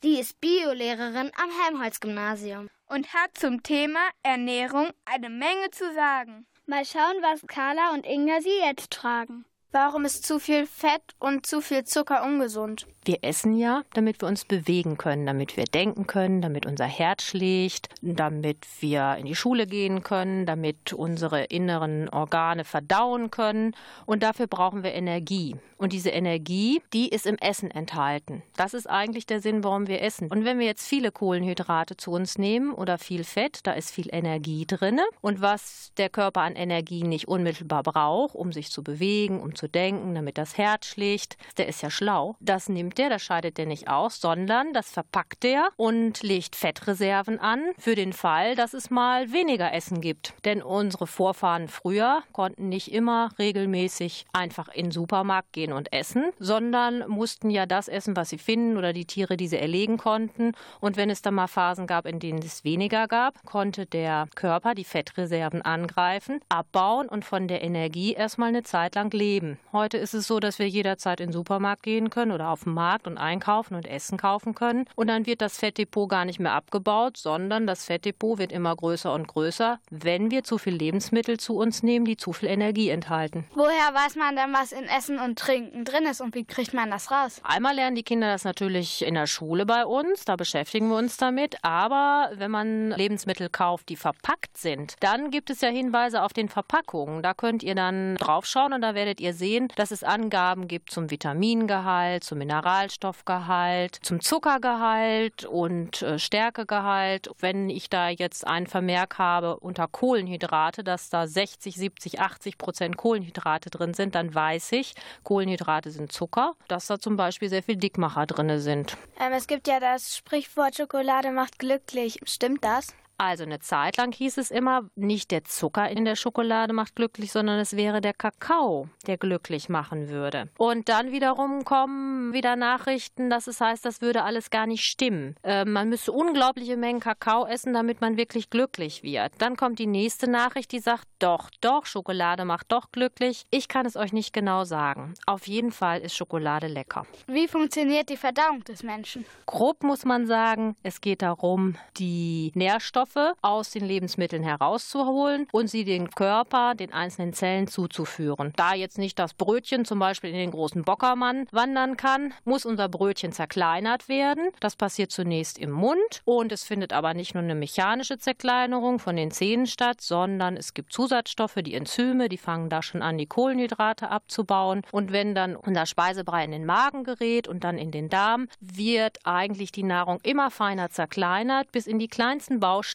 Die 0.03 0.19
ist 0.21 0.41
Biolehrerin 0.41 1.31
am 1.43 1.51
Helmholtz-Gymnasium. 1.63 2.69
Und 2.87 3.15
hat 3.15 3.37
zum 3.39 3.63
Thema 3.63 4.01
Ernährung 4.23 4.91
eine 5.07 5.31
Menge 5.31 5.71
zu 5.71 5.93
sagen. 5.95 6.47
Mal 6.67 6.85
schauen, 6.85 7.17
was 7.23 7.47
Carla 7.47 7.95
und 7.95 8.05
Inga 8.05 8.41
sie 8.43 8.59
jetzt 8.63 8.95
fragen. 8.95 9.47
Warum 9.73 10.05
ist 10.05 10.27
zu 10.27 10.39
viel 10.39 10.67
Fett 10.67 11.03
und 11.19 11.47
zu 11.47 11.61
viel 11.61 11.85
Zucker 11.85 12.23
ungesund? 12.25 12.87
Wir 13.07 13.19
essen 13.21 13.59
ja, 13.59 13.83
damit 13.93 14.23
wir 14.23 14.29
uns 14.29 14.47
bewegen 14.47 14.97
können, 14.97 15.27
damit 15.27 15.59
wir 15.59 15.65
denken 15.65 16.07
können, 16.07 16.41
damit 16.41 16.65
unser 16.65 16.87
Herz 16.87 17.23
schlägt, 17.23 17.89
damit 18.01 18.67
wir 18.81 19.17
in 19.19 19.27
die 19.27 19.35
Schule 19.35 19.67
gehen 19.67 20.03
können, 20.03 20.47
damit 20.47 20.95
unsere 20.95 21.45
inneren 21.45 22.09
Organe 22.09 22.65
verdauen 22.65 23.31
können. 23.31 23.77
Und 24.07 24.23
dafür 24.23 24.47
brauchen 24.47 24.83
wir 24.83 24.95
Energie. 24.95 25.57
Und 25.77 25.93
diese 25.93 26.11
Energie, 26.11 26.81
die 26.95 27.09
ist 27.11 27.27
im 27.27 27.37
Essen 27.37 27.71
enthalten. 27.71 28.43
Das 28.57 28.73
ist 28.73 28.89
eigentlich 28.89 29.27
der 29.27 29.41
Sinn, 29.41 29.65
warum 29.65 29.87
wir 29.87 30.01
essen. 30.01 30.31
Und 30.31 30.47
wenn 30.47 30.59
wir 30.59 30.65
jetzt 30.65 30.89
viele 30.89 31.13
Kohlenhydrate 31.13 31.99
zu 31.99 32.13
uns 32.13 32.39
nehmen 32.39 32.73
oder 32.73 32.97
viel 32.97 33.23
Fett, 33.23 33.67
da 33.67 33.73
ist 33.73 33.91
viel 33.91 34.09
Energie 34.11 34.65
drin. 34.67 35.01
Und 35.21 35.43
was 35.43 35.93
der 35.99 36.09
Körper 36.09 36.41
an 36.41 36.57
Energie 36.57 37.03
nicht 37.03 37.29
unmittelbar 37.29 37.83
braucht, 37.83 38.35
um 38.35 38.51
sich 38.51 38.71
zu 38.71 38.83
bewegen, 38.83 39.43
um 39.43 39.55
zu 39.55 39.69
denken, 39.69 40.15
damit 40.15 40.39
das 40.39 40.57
Herz 40.57 40.87
schlägt, 40.87 41.37
der 41.59 41.69
ist 41.69 41.83
ja 41.83 41.91
schlau. 41.91 42.37
Das 42.41 42.71
nimmt 42.71 42.94
der, 42.99 43.11
das 43.11 43.23
scheidet 43.23 43.59
der 43.59 43.67
nicht 43.67 43.89
aus, 43.89 44.21
sondern 44.21 44.73
das 44.73 44.91
verpackt 44.91 45.43
der 45.43 45.69
und 45.77 46.23
legt 46.23 46.57
Fettreserven 46.57 47.39
an 47.39 47.63
für 47.79 47.95
den 47.95 48.13
Fall, 48.13 48.55
dass 48.55 48.75
es 48.75 48.91
mal 48.91 49.33
weniger 49.33 49.73
Essen 49.73 50.01
gibt. 50.01 50.35
Denn 50.45 50.63
unsere 50.63 51.07
Vorfahren 51.07 51.69
früher 51.69 52.23
konnten 52.33 52.69
nicht 52.69 52.93
immer 52.93 53.31
regelmäßig 53.39 54.27
einfach 54.33 54.69
in 54.69 54.87
den 54.87 54.93
Supermarkt 54.93 55.53
gehen 55.53 55.73
und 55.73 55.93
essen, 55.93 56.31
sondern 56.39 57.09
mussten 57.09 57.51
ja 57.51 57.67
das 57.67 57.89
essen, 57.89 58.17
was 58.17 58.31
sie 58.31 58.39
finden 58.39 58.77
oder 58.77 58.93
die 58.93 59.07
Tiere, 59.07 59.37
die 59.37 59.49
sie 59.49 59.59
erlegen 59.59 59.99
konnten. 59.99 60.53
Und 60.81 60.97
wenn 60.97 61.11
es 61.11 61.23
dann 61.23 61.35
mal 61.35 61.49
Phasen 61.49 61.87
gab, 61.87 62.07
in 62.07 62.21
denen 62.21 62.39
es 62.39 62.65
weniger 62.65 63.09
gab, 63.09 63.45
konnte 63.45 63.87
der 63.87 64.29
Körper 64.35 64.75
die 64.75 64.85
Fettreserven 64.85 65.63
angreifen, 65.63 66.41
abbauen 66.49 67.09
und 67.09 67.25
von 67.25 67.49
der 67.49 67.63
Energie 67.63 68.13
erstmal 68.13 68.51
eine 68.51 68.63
Zeit 68.63 68.95
lang 68.95 69.13
leben. 69.13 69.59
Heute 69.73 69.99
ist 69.99 70.15
es 70.15 70.27
so, 70.27 70.41
dass 70.41 70.59
wir 70.59 70.69
jederzeit 70.69 71.21
in 71.21 71.29
den 71.29 71.33
Supermarkt 71.33 71.83
gehen 71.83 72.11
können 72.11 72.33
oder 72.33 72.51
auf 72.51 72.65
den 72.65 72.75
Markt 72.75 72.84
und 73.07 73.19
einkaufen 73.19 73.75
und 73.75 73.87
Essen 73.87 74.19
kaufen 74.19 74.55
können. 74.55 74.87
Und 74.97 75.09
dann 75.09 75.27
wird 75.27 75.41
das 75.41 75.59
Fettdepot 75.59 76.09
gar 76.09 76.25
nicht 76.25 76.41
mehr 76.41 76.53
abgebaut, 76.53 77.17
sondern 77.17 77.67
das 77.67 77.85
Fettdepot 77.85 78.39
wird 78.39 78.53
immer 78.53 78.75
größer 78.75 79.13
und 79.13 79.29
größer, 79.29 79.79
wenn 79.91 80.31
wir 80.31 80.45
zu 80.45 80.59
viel 80.59 80.75
Lebensmittel 80.75 81.39
zu 81.39 81.57
uns 81.57 81.83
nehmen, 81.83 82.05
die 82.05 82.17
zu 82.17 82.33
viel 82.33 82.49
Energie 82.49 82.91
enthalten. 82.91 83.45
Woher 83.55 83.95
weiß 83.95 84.17
man 84.17 84.37
denn, 84.37 84.53
was 84.53 84.73
in 84.73 84.85
Essen 84.85 85.19
und 85.19 85.39
Trinken 85.39 85.85
drin 85.85 86.05
ist 86.05 86.21
und 86.21 86.35
wie 86.35 86.45
kriegt 86.45 86.75
man 86.75 86.91
das 86.91 87.11
raus? 87.11 87.41
Einmal 87.43 87.75
lernen 87.75 87.97
die 87.97 88.03
Kinder 88.03 88.29
das 88.29 88.45
natürlich 88.45 89.05
in 89.05 89.15
der 89.15 89.27
Schule 89.27 89.67
bei 89.67 89.85
uns, 89.85 90.25
da 90.25 90.37
beschäftigen 90.37 90.89
wir 90.89 90.97
uns 90.97 91.17
damit. 91.17 91.57
Aber 91.63 92.31
wenn 92.35 92.51
man 92.51 92.91
Lebensmittel 92.91 93.49
kauft, 93.49 93.89
die 93.89 93.97
verpackt 93.97 94.57
sind, 94.57 94.95
dann 95.01 95.31
gibt 95.31 95.51
es 95.51 95.61
ja 95.61 95.69
Hinweise 95.69 96.23
auf 96.23 96.33
den 96.33 96.49
Verpackungen. 96.49 97.23
Da 97.23 97.35
könnt 97.35 97.63
ihr 97.63 97.75
dann 97.75 98.17
draufschauen 98.17 98.73
und 98.73 98.83
da 98.83 98.95
werdet 98.95 99.21
ihr 99.21 99.35
sehen, 99.35 99.69
dass 99.77 99.91
es 99.91 100.05
Angaben 100.05 100.69
gibt 100.69 100.91
zum 100.91 101.11
Vitamingehalt, 101.11 102.25
zum 102.25 102.41
Mineralstoffgehalt, 102.75 103.99
zum 104.03 104.21
Zuckergehalt 104.21 105.45
und 105.45 106.03
äh, 106.03 106.19
Stärkegehalt. 106.19 107.31
Wenn 107.39 107.71
ich 107.71 107.89
da 107.89 108.09
jetzt 108.09 108.47
einen 108.47 108.67
Vermerk 108.67 109.19
habe 109.19 109.59
unter 109.59 109.87
Kohlenhydrate, 109.87 110.83
dass 110.83 111.09
da 111.09 111.27
60, 111.27 111.77
70, 111.77 112.21
80 112.21 112.59
Prozent 112.59 112.97
Kohlenhydrate 112.97 113.71
drin 113.71 113.95
sind, 113.95 114.15
dann 114.15 114.35
weiß 114.35 114.73
ich, 114.73 114.95
Kohlenhydrate 115.23 115.91
sind 115.91 116.13
Zucker, 116.13 116.55
dass 116.69 116.87
da 116.87 116.99
zum 116.99 117.17
Beispiel 117.17 117.49
sehr 117.49 117.63
viel 117.63 117.77
Dickmacher 117.77 118.27
drin 118.27 118.59
sind. 118.59 118.97
Ähm, 119.21 119.33
es 119.33 119.47
gibt 119.47 119.69
ja 119.69 119.79
das 119.79 120.17
Sprichwort 120.17 120.75
Schokolade 120.77 121.31
macht 121.31 121.59
glücklich. 121.59 122.21
Stimmt 122.25 122.65
das? 122.65 122.95
Also 123.17 123.45
eine 123.45 123.61
Zeit 123.61 123.97
lang 123.97 124.13
hieß 124.13 124.39
es 124.39 124.51
immer, 124.51 124.89
nicht 124.97 125.31
der 125.31 125.45
Zucker 125.45 125.89
in 125.89 126.05
der 126.05 126.17
Schokolade 126.17 126.73
macht 126.73 126.97
glücklich, 126.97 127.31
sondern 127.31 127.61
es 127.61 127.77
wäre 127.77 128.01
der 128.01 128.13
Kakao, 128.13 128.89
der 129.07 129.19
glücklich 129.19 129.69
machen 129.69 130.09
würde. 130.09 130.49
Und 130.59 130.89
dann 130.89 131.13
wiederum 131.13 131.65
kommen 131.65 132.33
wieder 132.33 132.57
Nachrichten, 132.57 133.31
dass 133.31 133.47
es 133.47 133.61
heißt, 133.61 133.85
das 133.85 134.01
würde 134.01 134.25
alles 134.25 134.51
gar 134.51 134.67
nicht 134.67 134.85
stimmen. 134.85 135.37
Äh, 135.45 135.65
man 135.65 135.89
müsste 135.89 136.11
unglaubliche 136.11 136.77
Mengen 136.77 137.01
Kakao 137.01 137.47
essen, 137.47 137.73
damit 137.73 138.01
man 138.01 138.17
wirklich 138.17 138.51
glücklich 138.51 139.03
wird. 139.05 139.33
Dann 139.39 139.57
kommt 139.57 139.79
die 139.79 139.87
nächste 139.87 140.29
Nachricht, 140.29 140.73
die 140.73 140.81
sagt, 140.81 141.07
doch, 141.21 141.51
doch, 141.61 141.87
Schokolade 141.87 142.45
macht 142.45 142.73
doch 142.73 142.91
glücklich. 142.91 143.45
Ich 143.51 143.69
kann 143.69 143.87
es 143.87 143.97
euch 143.97 144.13
nicht 144.13 144.33
genau 144.33 144.65
sagen. 144.65 145.15
Auf 145.27 145.47
jeden 145.47 145.71
Fall 145.71 146.01
ist 146.01 146.17
Schokolade 146.17 146.67
lecker. 146.67 147.07
Wie 147.29 147.47
funktioniert 147.47 148.09
die 148.09 148.17
Verdauung 148.17 148.65
des 148.65 148.83
Menschen? 148.83 149.25
Grob 149.47 149.85
muss 149.85 150.05
man 150.05 150.27
sagen, 150.27 150.75
es 150.83 151.01
geht 151.01 151.23
darum, 151.23 151.77
die 151.97 152.51
Nährstoffe 152.55 153.04
aus 153.43 153.71
den 153.71 153.85
Lebensmitteln 153.85 154.43
herauszuholen 154.43 155.47
und 155.53 155.69
sie 155.69 155.85
den 155.85 156.11
Körper, 156.11 156.75
den 156.75 156.93
einzelnen 156.93 157.33
Zellen 157.33 157.67
zuzuführen. 157.67 158.53
Da 158.57 158.75
jetzt 158.75 158.99
nicht 158.99 159.19
das 159.19 159.35
Brötchen 159.35 159.85
zum 159.85 159.99
Beispiel 159.99 160.31
in 160.31 160.37
den 160.37 160.51
großen 160.51 160.83
Bockermann 160.83 161.47
wandern 161.51 161.97
kann, 161.97 162.33
muss 162.45 162.65
unser 162.65 162.89
Brötchen 162.89 163.33
zerkleinert 163.33 164.09
werden. 164.09 164.51
Das 164.61 164.77
passiert 164.77 165.11
zunächst 165.11 165.59
im 165.59 165.71
Mund 165.71 166.23
und 166.25 166.53
es 166.53 166.65
findet 166.65 166.93
aber 166.93 167.15
nicht 167.15 167.35
nur 167.35 167.43
eine 167.43 167.55
mechanische 167.55 168.19
Zerkleinerung 168.19 168.99
von 168.99 169.17
den 169.17 169.31
Zähnen 169.31 169.67
statt, 169.67 170.01
sondern 170.01 170.57
es 170.57 170.75
gibt 170.75 170.93
Zusatzstoffe, 170.93 171.59
die 171.63 171.75
Enzyme, 171.75 172.29
die 172.29 172.39
fangen 172.39 172.69
da 172.69 172.83
schon 172.83 173.03
an, 173.03 173.19
die 173.19 173.27
Kohlenhydrate 173.27 174.11
abzubauen. 174.11 174.83
Und 174.93 175.13
wenn 175.13 175.35
dann 175.35 175.57
unser 175.57 175.87
Speisebrei 175.87 176.45
in 176.45 176.53
den 176.53 176.67
Magen 176.67 177.05
gerät 177.05 177.49
und 177.49 177.65
dann 177.65 177.79
in 177.79 177.91
den 177.91 178.09
Darm, 178.09 178.49
wird 178.61 179.19
eigentlich 179.25 179.73
die 179.73 179.83
Nahrung 179.83 180.21
immer 180.23 180.51
feiner 180.51 180.91
zerkleinert 180.91 181.71
bis 181.73 181.87
in 181.87 181.99
die 181.99 182.09
kleinsten 182.09 182.61
Bausteine 182.61 182.94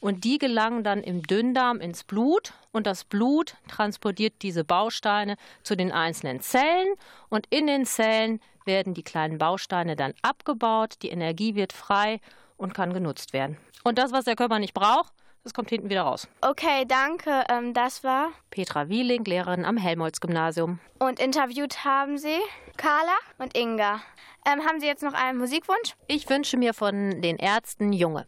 und 0.00 0.24
die 0.24 0.38
gelangen 0.38 0.84
dann 0.84 1.02
im 1.02 1.22
Dünndarm 1.22 1.80
ins 1.80 2.04
Blut 2.04 2.52
und 2.72 2.86
das 2.86 3.04
Blut 3.04 3.56
transportiert 3.68 4.34
diese 4.42 4.64
Bausteine 4.64 5.36
zu 5.62 5.76
den 5.76 5.92
einzelnen 5.92 6.40
Zellen 6.40 6.94
und 7.28 7.46
in 7.50 7.66
den 7.66 7.86
Zellen 7.86 8.40
werden 8.64 8.94
die 8.94 9.02
kleinen 9.02 9.38
Bausteine 9.38 9.96
dann 9.96 10.14
abgebaut, 10.22 10.94
die 11.02 11.08
Energie 11.08 11.54
wird 11.54 11.72
frei 11.72 12.20
und 12.56 12.74
kann 12.74 12.92
genutzt 12.92 13.32
werden. 13.32 13.58
Und 13.82 13.98
das, 13.98 14.12
was 14.12 14.24
der 14.24 14.36
Körper 14.36 14.58
nicht 14.58 14.74
braucht, 14.74 15.12
das 15.44 15.52
kommt 15.52 15.68
hinten 15.68 15.90
wieder 15.90 16.02
raus. 16.02 16.26
Okay, 16.40 16.86
danke. 16.88 17.44
Ähm, 17.50 17.74
das 17.74 18.02
war 18.02 18.30
Petra 18.50 18.88
Wieling, 18.88 19.24
Lehrerin 19.24 19.66
am 19.66 19.76
Helmholtz-Gymnasium. 19.76 20.78
Und 20.98 21.20
interviewt 21.20 21.84
haben 21.84 22.16
Sie 22.16 22.38
Carla 22.78 23.16
und 23.36 23.54
Inga. 23.54 24.00
Ähm, 24.46 24.64
haben 24.66 24.80
Sie 24.80 24.86
jetzt 24.86 25.02
noch 25.02 25.12
einen 25.12 25.38
Musikwunsch? 25.38 25.94
Ich 26.06 26.28
wünsche 26.30 26.56
mir 26.56 26.72
von 26.72 27.20
den 27.20 27.36
Ärzten 27.36 27.92
Junge. 27.92 28.26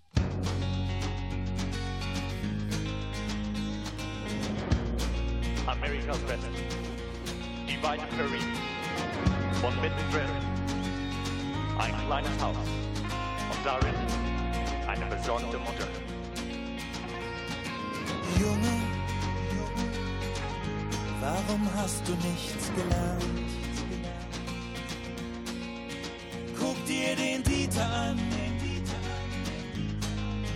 Amerikas 5.66 6.18
West. 6.28 6.46
Die 7.68 7.82
weite 7.82 8.04
Prairie. 8.16 8.44
Von 9.60 9.74
mittendrin. 9.80 10.30
Ein 11.78 11.94
kleines 12.06 12.40
Haus. 12.40 12.56
Und 13.50 13.64
darin 13.64 13.94
eine 14.86 15.06
besorgte 15.06 15.58
Mutter. 15.58 15.88
Junge, 18.38 18.80
warum 21.20 21.68
hast 21.74 22.06
du 22.06 22.12
nichts 22.12 22.70
gelernt? 22.74 23.24
Guck 26.58 26.84
dir 26.86 27.16
den 27.16 27.42
Dieter 27.42 27.90
an. 27.92 28.20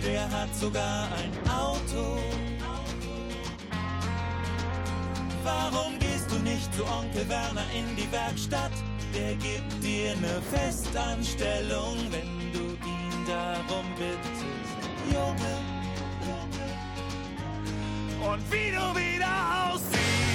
Der 0.03 0.29
hat 0.31 0.53
sogar 0.55 1.07
ein 1.13 1.31
Auto. 1.49 2.17
Warum 5.43 5.97
gehst 5.99 6.29
du 6.29 6.35
nicht 6.39 6.73
zu 6.75 6.83
Onkel 6.85 7.27
Werner 7.27 7.65
in 7.73 7.95
die 7.95 8.11
Werkstatt? 8.11 8.71
Der 9.13 9.35
gibt 9.35 9.83
dir 9.83 10.11
eine 10.11 10.41
Festanstellung, 10.51 11.97
wenn 12.11 12.51
du 12.53 12.77
ihn 12.85 13.25
darum 13.27 13.85
bittest. 13.97 14.45
Junge, 15.11 15.57
und 18.31 18.51
wie 18.51 18.71
du 18.71 18.95
wieder 18.95 19.73
aussiehst. 19.73 20.30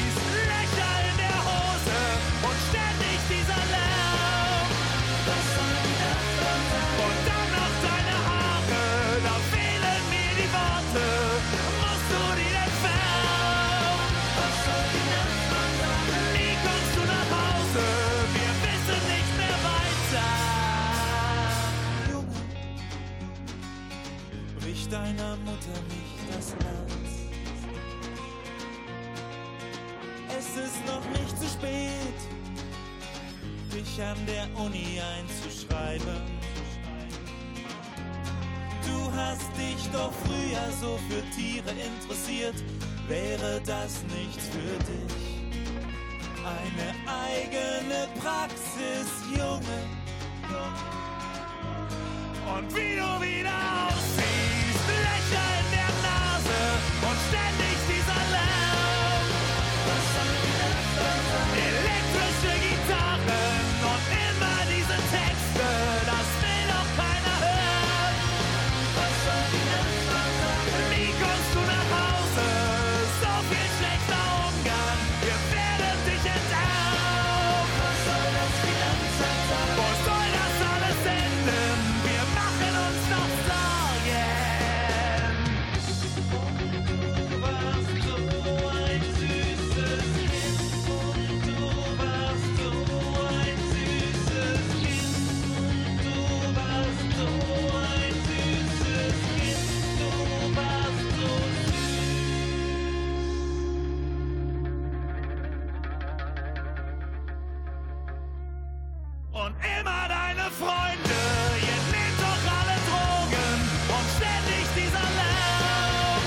Und 109.47 109.55
immer 109.63 110.09
deine 110.09 110.51
Freunde, 110.51 111.19
ihr 111.63 111.81
nehmt 111.95 112.19
doch 112.19 112.43
alle 112.59 112.77
Drogen 112.89 113.59
und 113.95 114.07
ständig 114.17 114.67
dieser 114.75 115.07
Lärm. 115.19 116.23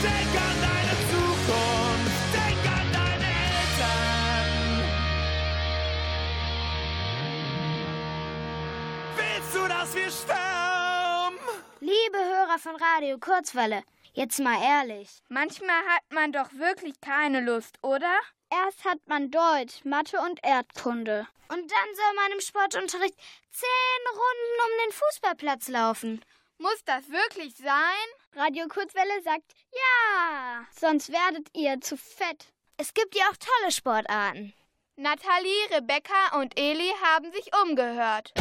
Denk 0.00 0.32
an 0.40 0.56
deine 0.68 0.94
Zukunft, 1.10 2.22
denk 2.32 2.64
an 2.78 2.86
deine 2.94 3.28
Eltern. 3.44 4.48
Willst 9.16 9.52
du, 9.54 9.62
dass 9.68 9.94
wir 9.94 10.10
sterben? 10.10 11.38
Liebe 11.80 12.18
Hörer 12.18 12.58
von 12.58 12.76
Radio 12.76 13.18
Kurzwelle, 13.18 13.82
jetzt 14.14 14.40
mal 14.40 14.62
ehrlich. 14.62 15.22
Manchmal 15.28 15.82
hat 15.94 16.10
man 16.10 16.32
doch 16.32 16.50
wirklich 16.54 16.98
keine 17.02 17.42
Lust, 17.42 17.78
oder? 17.82 18.18
Erst 18.50 18.84
hat 18.84 18.98
man 19.06 19.30
Deutsch, 19.30 19.84
Mathe 19.84 20.18
und 20.20 20.40
Erdkunde. 20.42 21.26
Und 21.48 21.70
dann 21.70 21.94
soll 21.94 22.14
man 22.16 22.32
im 22.32 22.40
Sportunterricht 22.40 23.14
zehn 23.50 24.08
Runden 24.10 24.60
um 24.64 24.84
den 24.84 24.92
Fußballplatz 24.92 25.68
laufen. 25.68 26.24
Muss 26.58 26.84
das 26.84 27.08
wirklich 27.10 27.54
sein? 27.56 28.06
Radio 28.34 28.66
Kurzwelle 28.68 29.22
sagt 29.22 29.52
ja. 29.72 30.66
Sonst 30.78 31.10
werdet 31.10 31.48
ihr 31.56 31.80
zu 31.80 31.96
fett. 31.96 32.52
Es 32.76 32.92
gibt 32.92 33.14
ja 33.14 33.24
auch 33.30 33.36
tolle 33.36 33.72
Sportarten. 33.72 34.52
Nathalie, 34.96 35.70
Rebecca 35.70 36.38
und 36.40 36.58
Eli 36.58 36.92
haben 37.02 37.32
sich 37.32 37.50
umgehört. 37.64 38.32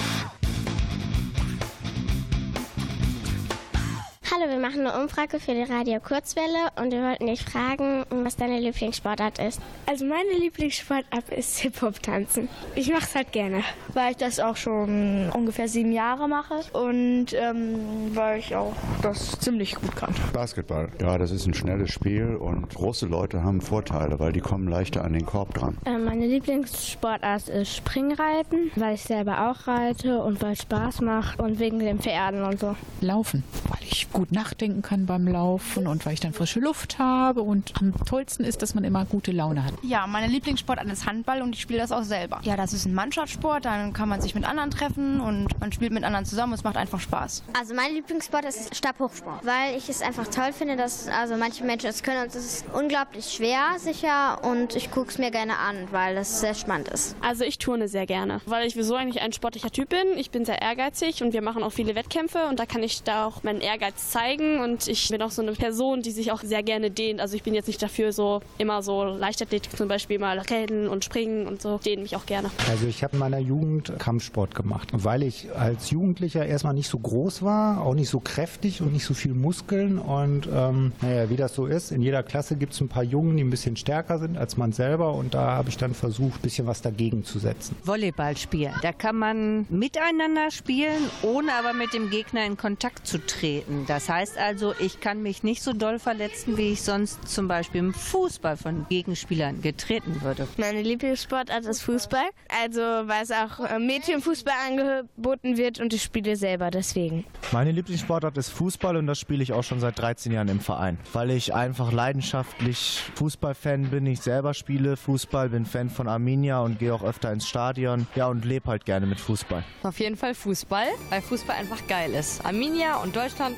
Hallo, 4.32 4.48
wir 4.48 4.60
machen 4.60 4.86
eine 4.86 5.02
Umfrage 5.02 5.40
für 5.40 5.56
die 5.56 5.64
Radio 5.64 6.00
Kurzwelle 6.00 6.70
und 6.76 6.92
wir 6.92 7.02
wollten 7.02 7.26
dich 7.26 7.42
fragen, 7.42 8.06
was 8.12 8.36
deine 8.36 8.60
Lieblingssportart 8.60 9.40
ist. 9.40 9.60
Also 9.88 10.06
meine 10.06 10.38
Lieblingssportart 10.40 11.30
ist 11.36 11.58
Hip-Hop-Tanzen. 11.58 12.48
Ich 12.76 12.92
mache 12.92 13.06
es 13.06 13.16
halt 13.16 13.32
gerne, 13.32 13.64
weil 13.96 14.12
ich 14.12 14.18
das 14.18 14.40
auch 14.40 14.56
schon 14.56 15.32
ungefähr 15.34 15.68
sieben 15.68 15.92
Jahre 15.92 16.30
mache 16.30 16.60
und 16.74 17.34
ähm, 17.34 18.12
weil 18.14 18.38
ich 18.38 18.56
auch 18.56 18.76
das 19.02 19.40
ziemlich 19.40 19.74
gut 19.74 19.96
kann. 19.96 20.14
Basketball, 20.32 20.90
ja, 21.02 21.18
das 21.18 21.32
ist 21.32 21.48
ein 21.48 21.56
schnelles 21.56 21.90
Spiel 21.90 22.36
und 22.36 22.70
große 22.70 23.08
Leute 23.08 23.44
haben 23.44 23.62
Vorteile, 23.62 24.20
weil 24.20 24.32
die 24.32 24.42
kommen 24.42 24.68
leichter 24.68 25.04
an 25.04 25.14
den 25.14 25.26
Korb 25.26 25.56
dran. 25.56 25.76
Äh, 25.86 25.98
meine 25.98 26.28
Lieblingssportart 26.28 27.50
ist 27.50 27.76
Springreiten, 27.78 28.70
weil 28.76 28.94
ich 28.94 29.02
selber 29.02 29.50
auch 29.50 29.66
reite 29.66 30.20
und 30.20 30.40
weil 30.44 30.54
es 30.54 30.62
Spaß 30.62 31.02
macht 31.02 31.40
und 31.40 31.58
wegen 31.58 31.80
dem 31.80 31.98
Pferden 31.98 32.44
und 32.44 32.60
so. 32.60 32.76
Laufen, 33.02 33.44
weil 33.70 33.80
ich 33.90 34.12
gut 34.12 34.19
nachdenken 34.32 34.82
kann 34.82 35.06
beim 35.06 35.28
Laufen 35.28 35.88
und 35.88 36.06
weil 36.06 36.14
ich 36.14 36.20
dann 36.20 36.34
frische 36.34 36.60
Luft 36.60 37.00
habe 37.00 37.42
und 37.42 37.74
am 37.80 37.94
tollsten 38.06 38.44
ist, 38.44 38.62
dass 38.62 38.76
man 38.76 38.84
immer 38.84 39.06
gute 39.06 39.32
Laune 39.32 39.64
hat. 39.64 39.74
Ja, 39.82 40.08
meine 40.08 40.28
Lieblingssportart 40.28 40.88
ist 40.88 41.06
Handball 41.06 41.42
und 41.42 41.56
ich 41.56 41.62
spiele 41.62 41.80
das 41.80 41.92
auch 41.92 42.04
selber. 42.04 42.40
Ja, 42.44 42.56
das 42.56 42.74
ist 42.74 42.86
ein 42.86 42.94
Mannschaftssport, 42.94 43.66
dann 43.66 43.94
kann 43.94 44.10
man 44.10 44.22
sich 44.22 44.36
mit 44.36 44.46
anderen 44.46 44.72
treffen 44.72 45.20
und 45.22 45.60
man 45.60 45.72
spielt 45.72 45.92
mit 45.92 46.04
anderen 46.04 46.26
zusammen 46.26 46.54
und 46.54 46.60
es 46.60 46.64
macht 46.64 46.78
einfach 46.78 47.00
Spaß. 47.00 47.44
Also 47.58 47.74
mein 47.74 47.94
Lieblingssport 47.94 48.46
ist 48.46 48.76
Stabhochsprung, 48.76 49.40
weil 49.44 49.78
ich 49.78 49.90
es 49.90 50.02
einfach 50.02 50.28
toll 50.28 50.54
finde, 50.54 50.76
dass 50.76 51.08
also 51.08 51.36
manche 51.36 51.64
Menschen 51.64 51.90
es 51.90 52.04
können 52.04 52.24
und 52.24 52.30
es 52.30 52.36
ist 52.36 52.66
unglaublich 52.74 53.26
schwer, 53.26 53.62
sicher 53.78 54.44
und 54.44 54.76
ich 54.76 54.92
gucke 54.92 55.10
es 55.10 55.18
mir 55.18 55.32
gerne 55.32 55.58
an, 55.58 55.88
weil 55.92 56.18
es 56.18 56.40
sehr 56.40 56.54
spannend 56.54 56.90
ist. 56.90 57.16
Also 57.22 57.44
ich 57.44 57.58
turne 57.58 57.88
sehr 57.88 58.06
gerne, 58.06 58.42
weil 58.46 58.68
ich 58.68 58.74
sowieso 58.74 58.96
eigentlich 58.96 59.22
ein 59.22 59.34
sportlicher 59.34 59.72
Typ 59.72 59.90
bin. 59.90 60.18
Ich 60.18 60.32
bin 60.32 60.46
sehr 60.46 60.62
ehrgeizig 60.62 61.24
und 61.24 61.34
wir 61.34 61.42
machen 61.42 61.64
auch 61.64 61.72
viele 61.72 61.96
Wettkämpfe 61.96 62.46
und 62.48 62.60
da 62.60 62.66
kann 62.66 62.84
ich 62.84 63.04
da 63.04 63.26
auch 63.26 63.44
meinen 63.44 63.62
Ehrgeiz 63.62 64.09
zeigen 64.10 64.62
und 64.62 64.88
ich 64.88 65.10
bin 65.10 65.22
auch 65.22 65.32
so 65.32 65.42
eine 65.42 65.54
Person, 65.54 66.02
die 66.02 66.12
sich 66.12 66.32
auch 66.32 66.42
sehr 66.42 66.64
gerne 66.64 66.92
dehnt. 66.92 67.22
Also 67.22 67.36
ich 67.36 67.44
bin 67.44 67.54
jetzt 67.54 67.68
nicht 67.68 67.82
dafür 67.82 68.12
so 68.12 68.42
immer 68.58 68.82
so 68.82 69.04
Leichtathletik 69.04 69.76
zum 69.78 69.88
Beispiel 69.88 70.20
mal 70.20 70.40
rennen 70.40 70.88
und 70.88 71.06
springen 71.06 71.48
und 71.48 71.62
so, 71.62 71.78
dehne 71.78 72.02
mich 72.02 72.16
auch 72.16 72.26
gerne. 72.26 72.50
Also 72.70 72.88
ich 72.88 73.04
habe 73.04 73.14
in 73.14 73.20
meiner 73.20 73.40
Jugend 73.40 73.94
Kampfsport 74.00 74.56
gemacht, 74.56 74.90
weil 74.92 75.24
ich 75.24 75.48
als 75.56 75.92
Jugendlicher 75.92 76.46
erstmal 76.46 76.74
nicht 76.74 76.90
so 76.90 77.00
groß 77.00 77.44
war, 77.44 77.82
auch 77.82 77.94
nicht 77.94 78.10
so 78.10 78.20
kräftig 78.20 78.82
und 78.82 78.94
nicht 78.94 79.06
so 79.06 79.14
viel 79.14 79.34
Muskeln 79.34 80.00
und 80.00 80.48
ähm, 80.52 80.92
naja, 81.02 81.30
wie 81.30 81.36
das 81.36 81.54
so 81.54 81.66
ist, 81.66 81.92
in 81.92 82.02
jeder 82.02 82.24
Klasse 82.24 82.56
gibt 82.56 82.74
es 82.74 82.82
ein 82.82 82.90
paar 82.90 83.04
Jungen, 83.04 83.38
die 83.38 83.44
ein 83.44 83.50
bisschen 83.50 83.76
stärker 83.76 84.20
sind 84.20 84.38
als 84.38 84.58
man 84.58 84.72
selber 84.72 85.14
und 85.14 85.34
da 85.34 85.52
habe 85.52 85.70
ich 85.70 85.78
dann 85.78 85.94
versucht, 85.94 86.40
ein 86.40 86.42
bisschen 86.42 86.68
was 86.68 86.82
dagegen 86.82 87.24
zu 87.24 87.40
setzen. 87.40 87.76
Volleyball 87.84 88.36
spielen. 88.38 88.74
Da 88.82 88.92
kann 88.92 89.16
man 89.16 89.66
miteinander 89.70 90.52
spielen, 90.52 91.10
ohne 91.22 91.54
aber 91.54 91.74
mit 91.74 91.94
dem 91.94 92.10
Gegner 92.10 92.46
in 92.46 92.58
Kontakt 92.58 93.06
zu 93.06 93.20
treten. 93.26 93.86
Das 94.00 94.08
heißt 94.08 94.38
also, 94.38 94.74
ich 94.80 95.02
kann 95.02 95.22
mich 95.22 95.44
nicht 95.44 95.62
so 95.62 95.74
doll 95.74 96.00
verletzen, 96.00 96.56
wie 96.56 96.72
ich 96.72 96.84
sonst 96.84 97.28
zum 97.28 97.50
Beispiel 97.50 97.80
im 97.80 97.94
Fußball 97.94 98.56
von 98.56 98.86
Gegenspielern 98.88 99.62
getreten 99.62 100.22
würde. 100.22 100.48
Meine 100.56 100.82
Lieblingssportart 100.84 101.66
ist 101.66 101.82
Fußball, 101.82 102.30
also 102.64 102.80
weil 102.80 103.24
es 103.24 103.32
auch 103.32 103.60
äh, 103.60 103.78
Mädchenfußball 103.78 104.54
angeboten 104.70 105.58
wird 105.58 105.82
und 105.82 105.94
ich 105.94 106.02
spiele 106.02 106.38
selber 106.38 106.72
deswegen. 106.72 107.26
Meine 107.52 107.74
Lieblingssportart 107.74 108.38
ist 108.38 108.52
Fußball 108.52 108.96
und 108.96 109.06
das 109.06 109.20
spiele 109.20 109.44
ich 109.44 109.52
auch 109.52 109.64
schon 109.64 109.82
seit 109.82 110.00
13 110.00 110.32
Jahren 110.32 110.48
im 110.48 110.62
Verein, 110.62 110.98
weil 111.12 111.32
ich 111.32 111.54
einfach 111.54 111.92
leidenschaftlich 111.92 113.02
Fußballfan 113.16 113.90
bin. 113.90 114.06
Ich 114.06 114.22
selber 114.22 114.54
spiele 114.54 114.96
Fußball, 114.96 115.50
bin 115.50 115.66
Fan 115.66 115.90
von 115.90 116.08
Arminia 116.08 116.62
und 116.62 116.80
gehe 116.80 116.94
auch 116.94 117.04
öfter 117.04 117.34
ins 117.34 117.50
Stadion. 117.50 118.08
Ja, 118.16 118.28
und 118.28 118.46
lebe 118.46 118.70
halt 118.70 118.86
gerne 118.86 119.06
mit 119.08 119.20
Fußball. 119.20 119.66
Auf 119.84 120.00
jeden 120.00 120.16
Fall 120.16 120.36
Fußball, 120.36 120.88
weil 121.10 121.22
Fußball 121.22 121.58
einfach 121.58 121.86
geil 121.88 122.14
ist. 122.14 122.46
Arminia 122.46 122.96
und 123.04 123.14
Deutschland 123.14 123.58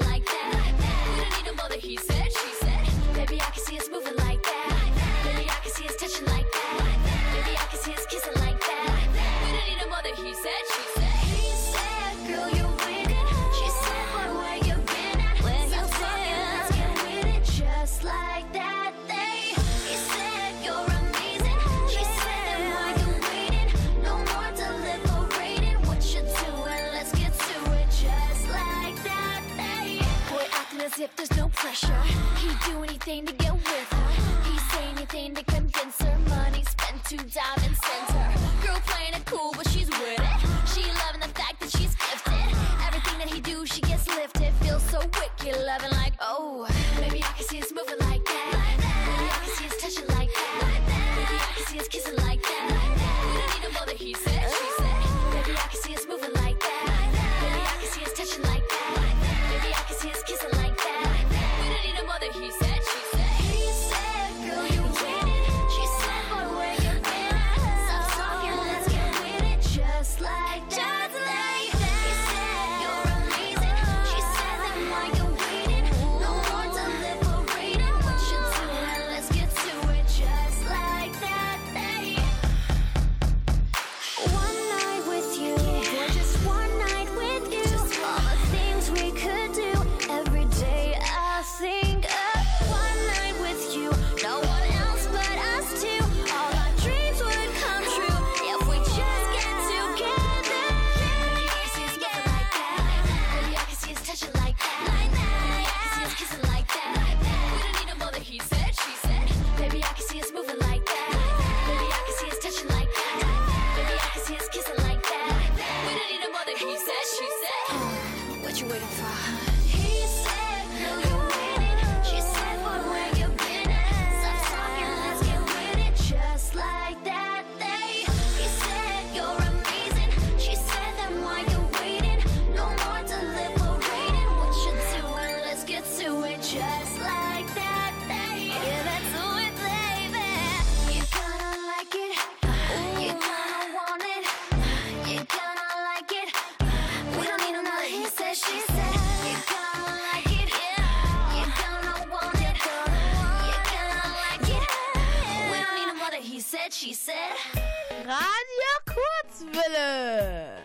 Kurzwille. 159.51 160.57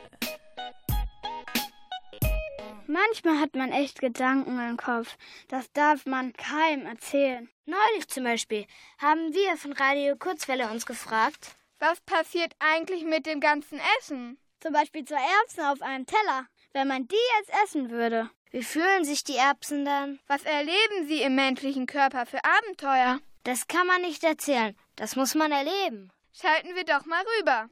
Manchmal 2.87 3.41
hat 3.41 3.55
man 3.55 3.73
echt 3.73 4.01
Gedanken 4.01 4.59
im 4.59 4.77
Kopf. 4.77 5.17
Das 5.49 5.71
darf 5.73 6.07
man 6.07 6.33
keinem 6.35 6.87
erzählen. 6.87 7.49
Neulich 7.67 8.09
zum 8.09 8.25
Beispiel 8.25 8.67
haben 8.99 9.35
wir 9.35 9.57
von 9.57 9.73
Radio 9.73 10.17
Kurzwelle 10.17 10.69
uns 10.71 10.87
gefragt, 10.87 11.57
was 11.79 12.01
passiert 12.01 12.53
eigentlich 12.59 13.05
mit 13.05 13.27
dem 13.27 13.41
ganzen 13.41 13.81
Essen? 13.99 14.39
Zum 14.61 14.73
Beispiel 14.73 15.05
zwei 15.05 15.21
Erbsen 15.41 15.65
auf 15.65 15.83
einem 15.83 16.07
Teller. 16.07 16.47
Wenn 16.73 16.89
man 16.89 17.09
die 17.09 17.17
jetzt 17.39 17.53
essen 17.65 17.91
würde, 17.91 18.31
wie 18.51 18.63
fühlen 18.63 19.05
sich 19.05 19.25
die 19.25 19.37
Erbsen 19.37 19.85
dann? 19.85 20.21
Was 20.27 20.45
erleben 20.45 21.07
sie 21.07 21.23
im 21.23 21.35
menschlichen 21.35 21.87
Körper 21.87 22.25
für 22.25 22.41
Abenteuer? 22.45 23.21
Das 23.45 23.67
kann 23.67 23.87
man 23.87 24.01
nicht 24.01 24.25
erzählen. 24.25 24.77
Das 24.95 25.17
muss 25.17 25.35
man 25.35 25.53
erleben. 25.53 26.11
Schalten 26.33 26.75
wir 26.75 26.85
doch 26.85 27.05
mal 27.07 27.23
rüber. 27.39 27.69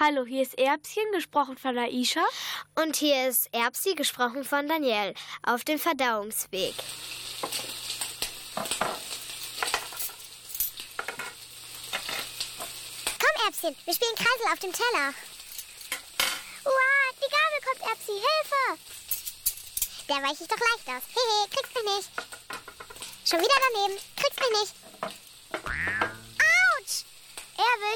Hallo, 0.00 0.24
hier 0.24 0.42
ist 0.42 0.56
Erbschen, 0.58 1.10
gesprochen 1.12 1.58
von 1.58 1.76
Aisha. 1.76 2.24
Und 2.76 2.96
hier 2.96 3.28
ist 3.28 3.52
Erbsi, 3.52 3.94
gesprochen 3.94 4.44
von 4.44 4.68
Danielle, 4.68 5.12
auf 5.42 5.64
dem 5.64 5.78
Verdauungsweg. 5.78 6.74
Komm, 13.18 13.44
Erbschen, 13.44 13.76
wir 13.84 13.94
spielen 13.94 14.14
Kreisel 14.14 14.52
auf 14.52 14.58
dem 14.60 14.72
Teller. 14.72 15.12
Uah, 16.64 17.12
die 17.16 17.30
Gabel 17.30 17.60
kommt, 17.64 17.82
Erbsi, 17.90 18.12
Hilfe! 18.12 18.78
Der 20.08 20.22
weiche 20.22 20.42
ich 20.44 20.48
doch 20.48 20.56
leicht 20.56 20.88
aus. 20.88 21.02
Hehe, 21.12 21.48
kriegst 21.50 21.74
mich 21.74 21.84
nicht. 21.96 22.10
Schon 23.28 23.40
wieder 23.40 23.58
daneben, 23.72 24.00
kriegst 24.16 24.40
mich 24.40 24.52
nicht. 24.60 24.74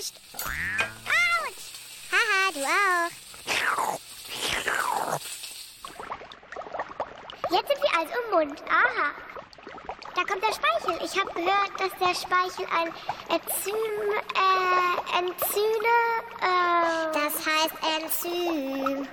Erwischt. 0.02 0.16
Autsch! 0.34 1.66
Haha, 2.10 2.50
du 2.52 2.60
auch. 2.64 3.10
Jetzt 7.50 7.68
sind 7.68 7.82
wir 7.82 7.98
also 7.98 8.12
im 8.24 8.30
Mund. 8.48 8.62
Aha. 8.68 9.10
Da 10.14 10.24
kommt 10.24 10.42
der 10.42 10.52
Speichel. 10.52 10.98
Ich 11.04 11.18
habe 11.20 11.32
gehört, 11.34 11.72
dass 11.78 11.92
der 12.00 12.14
Speichel 12.14 12.66
ein 12.76 12.92
Enzym, 13.28 13.74
äh, 14.34 15.18
Enzyme, 15.18 15.94
äh... 16.40 17.12
Das 17.12 17.34
heißt 17.46 17.76
Enzym. 18.00 19.08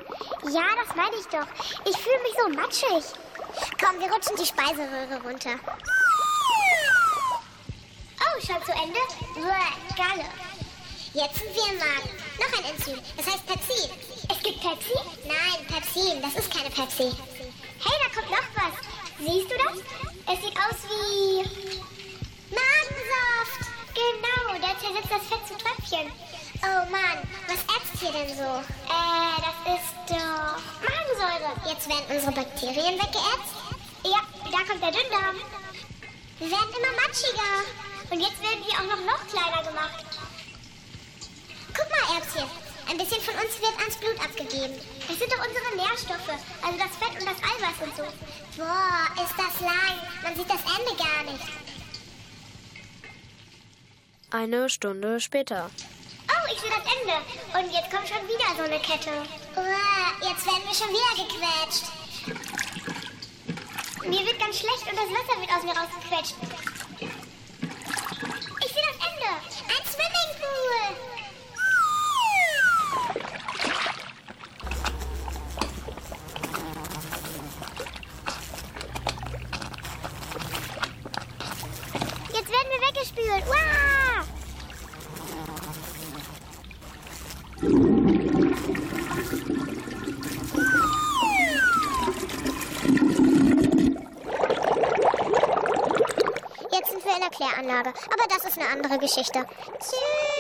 Ja, 0.52 0.66
das 0.84 0.96
meine 0.96 1.16
ich 1.18 1.28
doch. 1.28 1.48
Ich 1.86 1.98
fühle 1.98 2.24
mich 2.24 2.36
so 2.38 2.50
matschig. 2.50 3.06
Komm, 3.80 4.00
wir 4.00 4.12
rutschen 4.12 4.36
die 4.38 4.46
Speiseröhre 4.46 5.22
runter. 5.24 5.56
Oh, 8.22 8.40
schon 8.46 8.64
zu 8.64 8.72
Ende? 8.72 9.00
Bäh, 9.36 9.96
Galle. 9.96 10.49
Jetzt 11.14 11.38
sind 11.38 11.56
wir 11.56 11.66
im 11.74 11.80
Magen. 11.80 12.10
Noch 12.38 12.60
ein 12.60 12.66
Enzym. 12.72 13.00
Das 13.18 13.26
heißt 13.26 13.46
Pepsin. 13.48 13.90
Es 14.30 14.44
gibt 14.44 14.62
Pepsi? 14.62 14.94
Nein, 15.26 15.66
Pepsin. 15.68 16.22
Das 16.22 16.36
ist 16.36 16.54
keine 16.54 16.70
Pepsi. 16.70 17.10
Hey, 17.82 17.98
da 17.98 18.14
kommt 18.14 18.30
noch 18.30 18.50
was. 18.54 18.78
Siehst 19.18 19.50
du 19.50 19.56
das? 19.58 19.78
Es 20.30 20.46
sieht 20.46 20.56
aus 20.56 20.80
wie 20.86 21.42
Magensaft. 22.54 23.62
Genau, 23.98 24.54
der 24.62 24.78
zersetzt 24.78 25.10
das 25.10 25.26
Fett 25.26 25.48
zu 25.48 25.58
Tröpfchen. 25.58 26.12
Oh 26.62 26.92
Mann, 26.92 27.18
was 27.48 27.62
ätzt 27.74 28.00
hier 28.00 28.12
denn 28.12 28.30
so? 28.30 28.62
Äh, 28.86 29.36
das 29.42 29.58
ist 29.74 30.14
doch 30.14 30.62
Magensäure. 30.86 31.58
Jetzt 31.68 31.90
werden 31.90 32.06
unsere 32.08 32.32
Bakterien 32.34 33.02
weggeätzt. 33.02 33.58
Ja, 34.06 34.22
da 34.46 34.58
kommt 34.62 34.84
der 34.84 34.92
Dünndarm. 34.92 35.38
Wir 36.38 36.52
werden 36.52 36.70
immer 36.70 37.02
matschiger. 37.02 37.66
Und 38.12 38.20
jetzt 38.22 38.42
werden 38.42 38.64
wir 38.64 38.78
auch 38.78 38.96
noch 38.96 39.06
noch 39.06 39.28
kleiner 39.28 39.64
gemacht. 39.68 40.09
Guck 41.80 41.90
mal, 41.90 42.16
Erbschen. 42.16 42.50
Ein 42.90 42.98
bisschen 42.98 43.22
von 43.22 43.36
uns 43.36 43.62
wird 43.62 43.80
ans 43.80 43.96
Blut 43.98 44.20
abgegeben. 44.20 44.76
Das 45.08 45.18
sind 45.18 45.32
doch 45.32 45.48
unsere 45.48 45.76
Nährstoffe. 45.78 46.36
Also 46.62 46.78
das 46.78 46.98
Fett 46.98 47.16
und 47.20 47.26
das 47.26 47.40
Eiweiß 47.40 47.88
und 47.88 47.96
so. 47.96 48.04
Boah, 48.58 49.08
ist 49.24 49.36
das 49.38 49.62
lang. 49.62 49.96
Man 50.24 50.36
sieht 50.36 50.50
das 50.50 50.62
Ende 50.78 50.96
gar 50.98 51.24
nicht. 51.32 51.46
Eine 54.32 54.70
Stunde 54.70 55.20
später. 55.22 55.70
Oh, 56.28 56.52
ich 56.52 56.60
sehe 56.60 56.70
das 56.70 56.84
Ende. 57.00 57.14
Und 57.58 57.74
jetzt 57.74 57.90
kommt 57.92 58.08
schon 58.08 58.28
wieder 58.28 58.56
so 58.58 58.64
eine 58.64 58.80
Kette. 58.80 59.12
Uah, 59.56 60.28
jetzt 60.28 60.46
werden 60.46 60.64
wir 60.66 60.76
schon 60.76 60.90
wieder 60.90 61.14
gequetscht. 61.16 61.86
Mir 64.06 64.26
wird 64.26 64.40
ganz 64.40 64.60
schlecht 64.60 64.88
und 64.90 64.98
das 64.98 65.10
Wasser 65.10 65.40
wird 65.40 65.52
aus 65.52 65.64
mir 65.64 65.76
rausgequetscht. 65.78 66.36
Ich 68.62 68.74
sehe 68.74 68.84
das 68.84 69.08
Ende. 69.08 69.30
Ein 69.68 69.84
Swimmingpool. 69.86 71.20
Jetzt 82.34 82.52
werden 82.52 82.70
wir 82.70 82.82
weggespült. 82.88 83.46
Wow! 83.48 84.26
Jetzt 87.62 87.72
sind 96.92 97.04
wir 97.04 97.16
in 97.16 97.20
der 97.20 97.30
Kläranlage. 97.30 97.90
Aber 97.90 98.28
das 98.30 98.46
ist 98.46 98.58
eine 98.58 98.70
andere 98.70 98.98
Geschichte. 98.98 99.46
The 99.82 100.39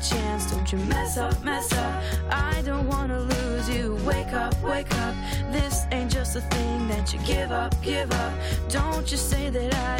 chance. 0.00 0.50
Don't 0.50 0.70
you 0.72 0.78
mess 0.78 1.16
up, 1.16 1.42
mess 1.44 1.72
up. 1.72 2.02
I 2.30 2.62
don't 2.62 2.86
wanna 2.86 3.20
lose 3.20 3.68
you. 3.68 3.96
Wake 4.06 4.32
up, 4.32 4.54
wake 4.62 4.92
up. 4.98 5.14
This 5.52 5.84
ain't 5.92 6.10
just 6.10 6.36
a 6.36 6.40
thing 6.40 6.88
that 6.88 7.12
you 7.12 7.18
give 7.20 7.52
up, 7.52 7.74
give 7.82 8.10
up. 8.12 8.32
Don't 8.68 9.10
you 9.10 9.16
say 9.16 9.50
that 9.50 9.74
I'd 9.74 9.97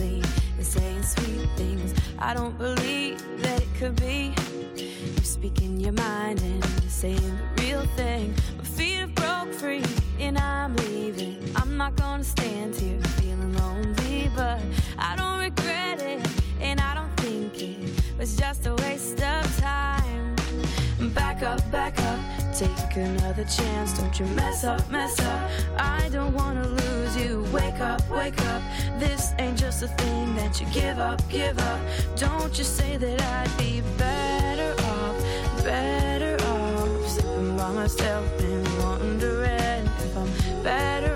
and 0.00 0.24
saying 0.64 1.02
sweet 1.02 1.48
things, 1.56 1.94
I 2.18 2.34
don't 2.34 2.56
believe 2.58 3.18
that 3.42 3.60
it 3.60 3.68
could 3.78 3.96
be. 3.96 4.32
You're 4.76 5.24
speaking 5.24 5.80
your 5.80 5.92
mind 5.92 6.40
and 6.42 6.64
you're 6.64 6.90
saying 6.90 7.38
the 7.56 7.62
real 7.62 7.86
thing. 7.96 8.34
My 8.58 8.64
feet 8.64 9.00
have 9.00 9.14
broke 9.14 9.52
free 9.52 9.84
and 10.18 10.38
I'm 10.38 10.76
leaving. 10.76 11.38
I'm 11.56 11.76
not 11.76 11.96
gonna 11.96 12.24
stand 12.24 12.74
here 12.74 13.00
feeling 13.18 13.54
lonely, 13.56 14.30
but 14.34 14.60
I 14.98 15.16
don't 15.16 15.40
regret 15.40 16.00
it 16.00 16.26
and 16.60 16.80
I 16.80 16.94
don't 16.94 17.16
think 17.18 17.60
it 17.60 18.18
was 18.18 18.36
just 18.36 18.66
a 18.66 18.74
waste 18.76 19.22
of 19.22 19.58
time. 19.58 20.01
Back 21.10 21.42
up, 21.42 21.70
back 21.72 21.98
up, 21.98 22.20
Take 22.54 22.96
another 22.96 23.44
chance, 23.44 23.98
don't 23.98 24.20
you 24.20 24.26
mess 24.26 24.62
up, 24.62 24.88
mess 24.88 25.18
up. 25.18 25.50
I 25.76 26.08
don't 26.12 26.32
wanna 26.32 26.66
lose 26.66 27.16
you. 27.16 27.44
Wake 27.52 27.80
up, 27.80 28.08
wake 28.08 28.40
up. 28.46 28.62
This 29.00 29.32
ain't 29.40 29.58
just 29.58 29.82
a 29.82 29.88
thing 29.88 30.36
that 30.36 30.60
you 30.60 30.66
give 30.72 31.00
up, 31.00 31.20
give 31.28 31.58
up. 31.58 31.80
Don't 32.16 32.56
you 32.56 32.62
say 32.62 32.98
that 32.98 33.20
I'd 33.20 33.58
be 33.58 33.82
better 33.98 34.74
off, 34.84 35.64
better 35.64 36.36
off. 36.44 37.08
Sitting 37.08 37.56
by 37.56 37.72
myself 37.72 38.24
and 38.40 38.78
wondering 38.78 39.84
if 40.04 40.16
I'm 40.16 40.62
better 40.62 41.11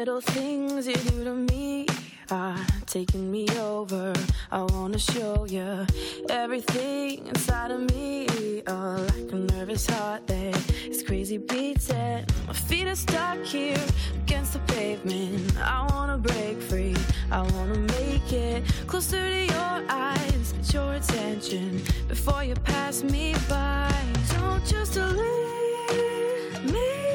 little 0.00 0.22
things 0.22 0.86
you 0.86 0.94
do 0.94 1.24
to 1.24 1.34
me 1.34 1.84
are 2.30 2.56
taking 2.86 3.30
me 3.30 3.46
over. 3.58 4.14
I 4.50 4.62
wanna 4.62 4.98
show 4.98 5.44
you 5.44 5.86
everything 6.30 7.26
inside 7.26 7.70
of 7.70 7.82
me. 7.92 8.26
Oh, 8.66 9.06
like 9.14 9.30
a 9.30 9.36
nervous 9.54 9.86
heart 9.90 10.26
that 10.26 10.72
is 10.86 11.02
crazy 11.02 11.36
beating. 11.36 12.24
My 12.46 12.54
feet 12.54 12.86
are 12.88 12.94
stuck 12.94 13.44
here 13.44 13.84
against 14.22 14.54
the 14.54 14.60
pavement. 14.72 15.58
I 15.58 15.86
wanna 15.92 16.16
break 16.16 16.62
free. 16.62 16.96
I 17.30 17.42
wanna 17.52 17.80
make 17.98 18.32
it 18.32 18.64
closer 18.86 19.18
to 19.18 19.44
your 19.54 19.76
eyes. 19.90 20.54
Get 20.54 20.72
your 20.72 20.94
attention 20.94 21.82
before 22.08 22.42
you 22.42 22.54
pass 22.54 23.02
me 23.02 23.34
by. 23.50 23.92
Don't 24.30 24.64
just 24.64 24.96
leave 24.96 26.72
me 26.72 27.09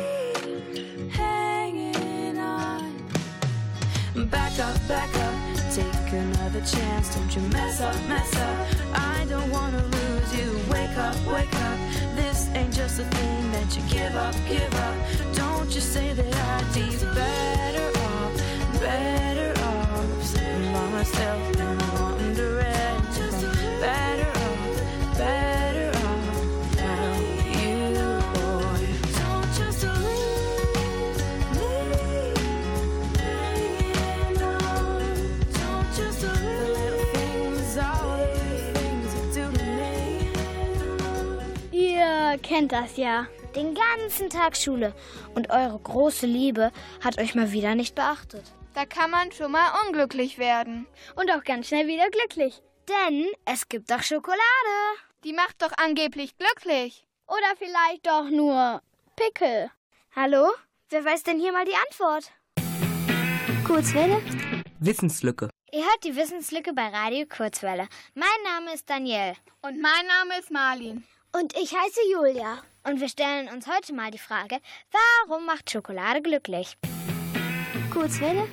Back 4.56 4.74
up, 4.74 4.88
back 4.88 5.16
up, 5.18 5.74
take 5.74 6.14
another 6.14 6.62
chance. 6.62 7.14
Don't 7.14 7.36
you 7.36 7.42
mess 7.50 7.82
up, 7.82 7.94
mess 8.08 8.34
up. 8.38 8.68
I 8.94 9.26
don't 9.28 9.52
wanna 9.52 9.84
lose 9.84 10.38
you. 10.38 10.58
Wake 10.72 10.98
up, 10.98 11.14
wake 11.28 11.54
up. 11.54 11.78
This 12.16 12.48
ain't 12.54 12.74
just 12.74 13.00
a 13.00 13.04
thing 13.04 13.52
that 13.52 13.76
you 13.76 13.84
give 13.90 14.16
up, 14.16 14.34
give 14.48 14.74
up. 14.74 14.96
Kennt 42.56 42.72
das 42.72 42.96
ja. 42.96 43.28
Den 43.54 43.76
ganzen 43.76 44.30
Tag 44.30 44.56
Schule. 44.56 44.94
Und 45.34 45.50
eure 45.50 45.78
große 45.78 46.26
Liebe 46.26 46.72
hat 47.04 47.20
euch 47.20 47.36
mal 47.36 47.52
wieder 47.52 47.76
nicht 47.76 47.96
beachtet. 47.96 48.46
Da 48.74 48.86
kann 48.86 49.12
man 49.12 49.32
schon 49.34 49.52
mal 49.52 49.72
unglücklich 49.86 50.38
werden. 50.38 50.88
Und 51.16 51.30
auch 51.32 51.44
ganz 51.44 51.68
schnell 51.68 51.88
wieder 51.88 52.10
glücklich. 52.10 52.62
Denn 52.88 53.28
es 53.44 53.68
gibt 53.68 53.92
doch 53.92 54.02
Schokolade. 54.02 54.40
Die 55.26 55.34
macht 55.34 55.62
doch 55.62 55.72
angeblich 55.78 56.38
glücklich. 56.38 57.06
Oder 57.28 57.58
vielleicht 57.58 58.08
doch 58.08 58.30
nur 58.30 58.82
Pickel. 59.18 59.70
Hallo? 60.16 60.50
Wer 60.90 61.04
weiß 61.04 61.24
denn 61.24 61.40
hier 61.40 61.52
mal 61.52 61.66
die 61.66 61.76
Antwort? 61.90 62.32
Kurzwelle? 63.66 64.22
Wissenslücke. 64.80 65.50
Ihr 65.74 65.82
hört 65.84 66.04
die 66.06 66.16
Wissenslücke 66.16 66.72
bei 66.72 66.88
Radio 66.88 67.26
Kurzwelle. 67.28 67.90
Mein 68.14 68.28
Name 68.46 68.74
ist 68.76 68.90
Danielle. 68.90 69.36
Und 69.62 69.82
mein 69.82 70.06
Name 70.08 70.40
ist 70.40 70.52
Marlin. 70.52 71.04
Und 71.38 71.54
ich 71.58 71.74
heiße 71.74 72.00
Julia. 72.14 72.60
Und 72.88 73.02
wir 73.02 73.10
stellen 73.10 73.50
uns 73.50 73.68
heute 73.68 73.94
mal 73.94 74.10
die 74.10 74.18
Frage, 74.18 74.60
warum 74.92 75.46
macht 75.46 75.70
Schokolade 75.70 76.22
glücklich? 76.22 76.78
Kurzwelle? 77.92 78.48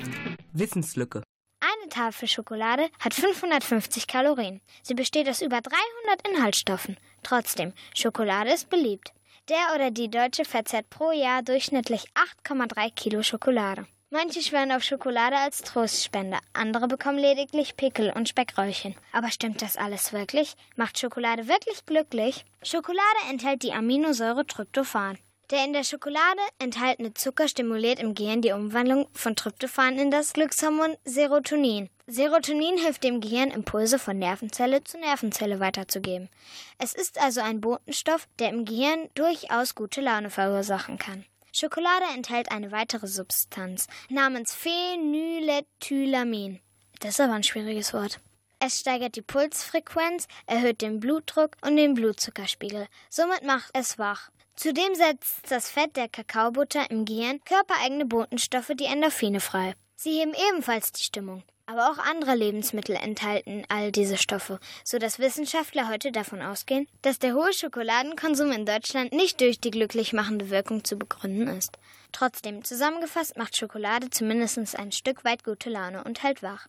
Wissenslücke. 0.53 1.23
Eine 1.61 1.89
Tafel 1.91 2.27
Schokolade 2.27 2.89
hat 2.99 3.15
550 3.15 4.09
Kalorien. 4.09 4.61
Sie 4.83 4.95
besteht 4.95 5.29
aus 5.29 5.43
über 5.43 5.61
300 5.61 6.29
Inhaltsstoffen. 6.29 6.97
Trotzdem, 7.23 7.73
Schokolade 7.95 8.51
ist 8.51 8.69
beliebt. 8.69 9.13
Der 9.49 9.77
oder 9.77 9.93
die 9.93 10.11
Deutsche 10.11 10.45
verzehrt 10.45 10.91
pro 10.91 11.13
Jahr 11.13 11.43
durchschnittlich 11.43 12.07
8,3 12.45 12.93
Kilo 12.97 13.23
Schokolade. 13.23 13.87
Manche 14.15 14.43
schwören 14.43 14.73
auf 14.73 14.83
Schokolade 14.83 15.39
als 15.39 15.63
Trostspender, 15.63 16.39
andere 16.53 16.87
bekommen 16.87 17.17
lediglich 17.17 17.79
Pickel 17.79 18.13
und 18.15 18.29
Speckröllchen. 18.29 18.95
Aber 19.11 19.31
stimmt 19.31 19.63
das 19.63 19.79
alles 19.79 20.13
wirklich? 20.13 20.55
Macht 20.77 20.99
Schokolade 20.99 21.49
wirklich 21.49 21.87
glücklich? 21.87 22.45
Schokolade 22.63 23.01
enthält 23.31 23.63
die 23.63 23.73
Aminosäure 23.73 24.47
Tryptophan. 24.47 25.17
Der 25.51 25.65
in 25.65 25.73
der 25.73 25.85
Schokolade 25.85 26.43
enthaltene 26.59 27.15
Zucker 27.15 27.49
stimuliert 27.49 28.01
im 28.01 28.15
Gehirn 28.15 28.43
die 28.43 28.53
Umwandlung 28.53 29.09
von 29.15 29.35
Tryptophan 29.35 29.99
in 29.99 30.11
das 30.11 30.35
Glückshormon 30.35 30.95
Serotonin. 31.07 31.89
Serotonin 32.07 32.77
hilft 32.77 33.05
dem 33.05 33.23
Gehirn, 33.23 33.51
Impulse 33.51 33.99
von 33.99 34.19
Nervenzelle 34.19 34.85
zu 34.85 34.99
Nervenzelle 34.99 35.59
weiterzugeben. 35.59 36.29
Es 36.77 36.93
ist 36.93 37.19
also 37.19 37.41
ein 37.41 37.63
Botenstoff, 37.63 38.29
der 38.39 38.51
im 38.51 38.67
Gehirn 38.67 39.09
durchaus 39.15 39.75
gute 39.75 40.03
Laune 40.03 40.29
verursachen 40.29 40.99
kann. 40.99 41.25
Schokolade 41.53 42.07
enthält 42.15 42.51
eine 42.51 42.73
weitere 42.73 43.07
Substanz 43.07 43.87
namens 44.09 44.55
Phenylethylamin. 44.55 46.61
Das 47.01 47.11
ist 47.11 47.21
aber 47.21 47.35
ein 47.35 47.43
schwieriges 47.43 47.93
Wort. 47.93 48.21
Es 48.59 48.81
steigert 48.81 49.17
die 49.17 49.23
Pulsfrequenz, 49.23 50.27
erhöht 50.47 50.81
den 50.81 51.01
Blutdruck 51.01 51.59
und 51.63 51.77
den 51.77 51.93
Blutzuckerspiegel. 51.95 52.87
Somit 53.11 53.45
macht 53.45 53.71
es 53.75 53.99
wach. 53.99 54.31
Zudem 54.55 54.95
setzt 54.95 55.51
das 55.51 55.69
Fett 55.69 55.97
der 55.97 56.09
Kakaobutter 56.09 56.89
im 56.91 57.05
Gehirn 57.05 57.41
körpereigene 57.45 58.07
Botenstoffe, 58.07 58.71
die 58.75 58.85
Endorphine 58.85 59.41
frei. 59.41 59.75
Sie 59.97 60.21
heben 60.21 60.35
ebenfalls 60.51 60.93
die 60.93 61.03
Stimmung. 61.03 61.43
Aber 61.67 61.91
auch 61.91 61.99
andere 61.99 62.35
Lebensmittel 62.35 62.97
enthalten 62.97 63.65
all 63.69 63.93
diese 63.93 64.17
Stoffe, 64.17 64.59
so 64.85 64.99
dass 64.99 65.19
Wissenschaftler 65.19 65.89
heute 65.89 66.11
davon 66.11 66.43
ausgehen, 66.43 66.89
dass 67.03 67.19
der 67.19 67.35
hohe 67.35 67.53
Schokoladenkonsum 67.53 68.51
in 68.51 68.67
Deutschland 68.67 69.13
nicht 69.13 69.41
durch 69.41 69.61
die 69.61 69.71
glücklich 69.71 70.13
machende 70.13 70.51
Wirkung 70.51 70.85
zu 70.85 70.97
begründen 70.97 71.47
ist. 71.47 71.79
Trotzdem, 72.11 72.65
zusammengefasst 72.65 73.39
macht 73.39 73.57
Schokolade 73.57 74.11
zumindest 74.11 74.77
ein 74.77 74.93
Stück 74.93 75.25
weit 75.25 75.45
gute 75.45 75.71
Laune 75.71 76.05
und 76.05 76.23
hält 76.23 76.43
wach. 76.43 76.67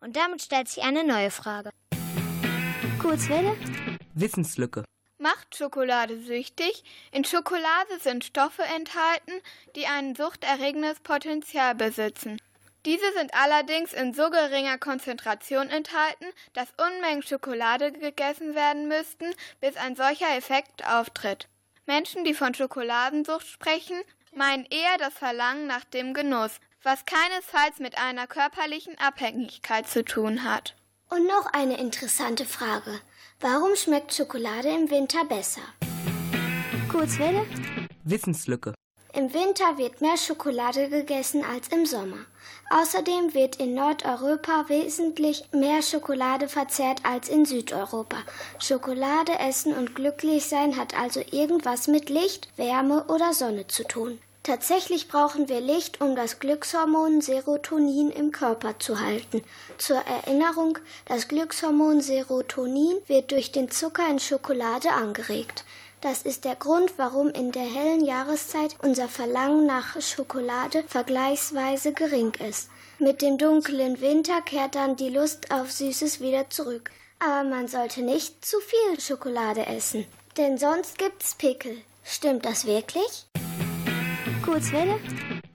Und 0.00 0.16
damit 0.16 0.40
stellt 0.42 0.68
sich 0.68 0.84
eine 0.84 1.04
neue 1.04 1.30
Frage. 1.30 1.70
Kurzwelle? 3.00 3.56
Wissenslücke. 4.14 4.84
Macht 5.18 5.56
Schokolade 5.56 6.20
süchtig? 6.20 6.84
In 7.10 7.24
Schokolade 7.24 7.98
sind 8.00 8.24
Stoffe 8.24 8.62
enthalten, 8.62 9.32
die 9.74 9.86
ein 9.86 10.14
suchterregendes 10.14 11.00
Potenzial 11.00 11.74
besitzen. 11.74 12.40
Diese 12.88 13.12
sind 13.12 13.34
allerdings 13.34 13.92
in 13.92 14.14
so 14.14 14.30
geringer 14.30 14.78
Konzentration 14.78 15.68
enthalten, 15.68 16.24
dass 16.54 16.72
Unmengen 16.78 17.22
Schokolade 17.22 17.92
gegessen 17.92 18.54
werden 18.54 18.88
müssten, 18.88 19.26
bis 19.60 19.76
ein 19.76 19.94
solcher 19.94 20.34
Effekt 20.34 20.86
auftritt. 20.86 21.48
Menschen, 21.84 22.24
die 22.24 22.32
von 22.32 22.54
Schokoladensucht 22.54 23.46
sprechen, 23.46 24.00
meinen 24.34 24.64
eher 24.70 24.96
das 24.98 25.12
Verlangen 25.12 25.66
nach 25.66 25.84
dem 25.84 26.14
Genuss, 26.14 26.60
was 26.82 27.04
keinesfalls 27.04 27.78
mit 27.78 27.98
einer 27.98 28.26
körperlichen 28.26 28.96
Abhängigkeit 28.96 29.86
zu 29.86 30.02
tun 30.02 30.42
hat. 30.42 30.74
Und 31.10 31.26
noch 31.26 31.52
eine 31.52 31.76
interessante 31.76 32.46
Frage. 32.46 33.02
Warum 33.38 33.76
schmeckt 33.76 34.14
Schokolade 34.14 34.70
im 34.70 34.90
Winter 34.90 35.26
besser? 35.26 35.60
Kurzwelle? 36.90 37.44
Wissenslücke. 38.04 38.72
Im 39.12 39.34
Winter 39.34 39.76
wird 39.76 40.00
mehr 40.00 40.16
Schokolade 40.16 40.88
gegessen 40.88 41.44
als 41.44 41.68
im 41.68 41.84
Sommer. 41.84 42.24
Außerdem 42.70 43.32
wird 43.32 43.56
in 43.56 43.74
Nordeuropa 43.74 44.68
wesentlich 44.68 45.44
mehr 45.52 45.80
Schokolade 45.82 46.48
verzehrt 46.48 47.00
als 47.02 47.28
in 47.28 47.46
Südeuropa. 47.46 48.18
Schokolade 48.58 49.38
essen 49.38 49.74
und 49.74 49.94
glücklich 49.94 50.46
sein 50.46 50.76
hat 50.76 50.98
also 50.98 51.20
irgendwas 51.30 51.88
mit 51.88 52.10
Licht, 52.10 52.48
Wärme 52.56 53.04
oder 53.04 53.32
Sonne 53.32 53.66
zu 53.68 53.84
tun. 53.84 54.18
Tatsächlich 54.42 55.08
brauchen 55.08 55.48
wir 55.48 55.60
Licht, 55.60 56.00
um 56.00 56.16
das 56.16 56.40
Glückshormon 56.40 57.20
Serotonin 57.20 58.10
im 58.10 58.32
Körper 58.32 58.78
zu 58.78 59.00
halten. 59.00 59.42
Zur 59.76 59.98
Erinnerung, 59.98 60.78
das 61.04 61.28
Glückshormon 61.28 62.00
Serotonin 62.00 62.96
wird 63.06 63.30
durch 63.30 63.52
den 63.52 63.70
Zucker 63.70 64.08
in 64.08 64.18
Schokolade 64.18 64.92
angeregt. 64.92 65.64
Das 66.00 66.22
ist 66.22 66.44
der 66.44 66.54
Grund, 66.54 66.92
warum 66.96 67.28
in 67.30 67.50
der 67.50 67.64
hellen 67.64 68.04
Jahreszeit 68.04 68.76
unser 68.82 69.08
Verlangen 69.08 69.66
nach 69.66 70.00
Schokolade 70.00 70.84
vergleichsweise 70.86 71.92
gering 71.92 72.32
ist. 72.34 72.70
Mit 73.00 73.20
dem 73.20 73.36
dunklen 73.36 74.00
Winter 74.00 74.40
kehrt 74.42 74.76
dann 74.76 74.94
die 74.94 75.08
Lust 75.08 75.50
auf 75.50 75.72
Süßes 75.72 76.20
wieder 76.20 76.50
zurück. 76.50 76.90
Aber 77.18 77.48
man 77.48 77.66
sollte 77.66 78.02
nicht 78.02 78.44
zu 78.44 78.58
viel 78.60 79.00
Schokolade 79.00 79.66
essen, 79.66 80.06
denn 80.36 80.56
sonst 80.56 80.98
gibt's 80.98 81.34
Pickel. 81.34 81.78
Stimmt 82.04 82.44
das 82.44 82.64
wirklich? 82.64 83.26
Kurzwelle? 84.44 85.00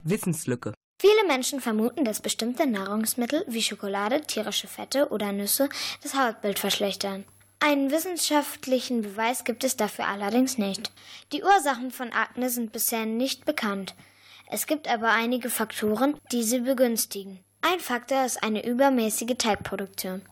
Wissenslücke. 0.02 0.74
Viele 1.00 1.26
Menschen 1.26 1.60
vermuten, 1.60 2.04
dass 2.04 2.20
bestimmte 2.20 2.66
Nahrungsmittel 2.66 3.44
wie 3.48 3.62
Schokolade, 3.62 4.20
tierische 4.20 4.68
Fette 4.68 5.08
oder 5.08 5.32
Nüsse 5.32 5.70
das 6.02 6.14
Hautbild 6.14 6.58
verschlechtern. 6.58 7.24
Einen 7.60 7.90
wissenschaftlichen 7.90 9.02
Beweis 9.02 9.44
gibt 9.44 9.64
es 9.64 9.76
dafür 9.76 10.06
allerdings 10.06 10.58
nicht. 10.58 10.92
Die 11.32 11.42
Ursachen 11.42 11.90
von 11.90 12.12
Akne 12.12 12.50
sind 12.50 12.72
bisher 12.72 13.06
nicht 13.06 13.44
bekannt. 13.44 13.94
Es 14.50 14.66
gibt 14.66 14.88
aber 14.88 15.10
einige 15.10 15.50
Faktoren, 15.50 16.18
die 16.30 16.42
sie 16.42 16.60
begünstigen. 16.60 17.42
Ein 17.62 17.80
Faktor 17.80 18.24
ist 18.24 18.42
eine 18.42 18.64
übermäßige 18.66 19.36
Teigproduktion. 19.38 20.22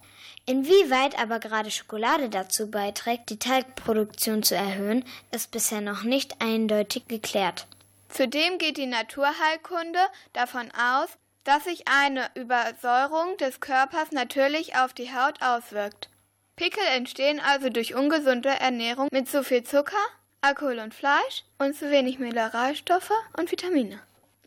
Inwieweit 0.44 1.18
aber 1.18 1.38
gerade 1.38 1.70
Schokolade 1.70 2.28
dazu 2.28 2.70
beiträgt, 2.70 3.30
die 3.30 3.38
Teigproduktion 3.38 4.42
zu 4.42 4.54
erhöhen, 4.54 5.04
ist 5.30 5.50
bisher 5.50 5.80
noch 5.80 6.02
nicht 6.02 6.42
eindeutig 6.42 7.06
geklärt. 7.08 7.66
Zudem 8.08 8.58
geht 8.58 8.76
die 8.76 8.86
Naturheilkunde 8.86 10.00
davon 10.32 10.70
aus, 10.72 11.08
dass 11.44 11.64
sich 11.64 11.88
eine 11.88 12.28
Übersäuerung 12.34 13.36
des 13.38 13.60
Körpers 13.60 14.12
natürlich 14.12 14.76
auf 14.76 14.92
die 14.92 15.14
Haut 15.14 15.40
auswirkt. 15.40 16.08
Pickel 16.56 16.84
entstehen 16.94 17.40
also 17.40 17.70
durch 17.70 17.94
ungesunde 17.94 18.48
Ernährung 18.48 19.08
mit 19.10 19.28
zu 19.28 19.42
viel 19.42 19.64
Zucker, 19.64 19.96
Alkohol 20.42 20.78
und 20.78 20.94
Fleisch 20.94 21.44
und 21.58 21.74
zu 21.74 21.90
wenig 21.90 22.18
Mineralstoffe 22.18 23.12
und 23.36 23.50
Vitamine. 23.50 24.00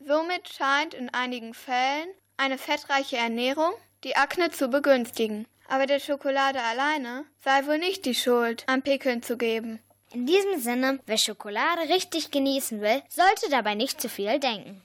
Somit 0.06 0.48
scheint 0.50 0.94
in 0.94 1.10
einigen 1.14 1.54
Fällen 1.54 2.08
eine 2.38 2.58
fettreiche 2.58 3.18
Ernährung 3.18 3.74
die 4.04 4.16
Akne 4.16 4.52
zu 4.52 4.68
begünstigen. 4.68 5.48
Aber 5.68 5.88
der 5.88 6.00
Schokolade 6.00 6.62
alleine 6.62 7.26
sei 7.44 7.66
wohl 7.66 7.80
nicht 7.80 8.06
die 8.06 8.14
Schuld, 8.14 8.64
an 8.68 8.84
Pickeln 8.84 9.24
zu 9.24 9.36
geben. 9.36 9.80
In 10.14 10.28
diesem 10.28 10.60
Sinne, 10.60 11.00
wer 11.08 11.18
Schokolade 11.18 11.90
richtig 11.90 12.30
genießen 12.30 12.82
will, 12.82 13.02
sollte 13.10 13.50
dabei 13.50 13.74
nicht 13.74 14.00
zu 14.00 14.08
viel 14.08 14.40
denken. 14.40 14.82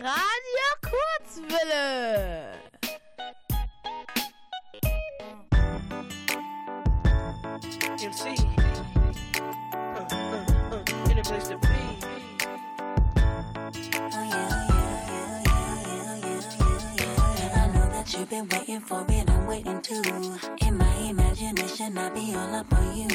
Radio 0.00 0.92
Kurzwille. 1.24 2.52
MC. 8.08 8.24
Uh, 8.56 9.44
uh, 9.76 10.14
uh. 10.72 10.84
You've 18.18 18.30
been 18.30 18.48
waiting 18.48 18.80
for 18.80 19.04
it, 19.10 19.30
I'm 19.30 19.46
waiting 19.46 19.80
too. 19.82 20.02
In 20.66 20.78
my 20.78 20.94
imagination, 20.96 21.98
I 21.98 22.08
be 22.08 22.34
all 22.34 22.54
up 22.54 22.72
on 22.72 22.96
you. 22.96 23.08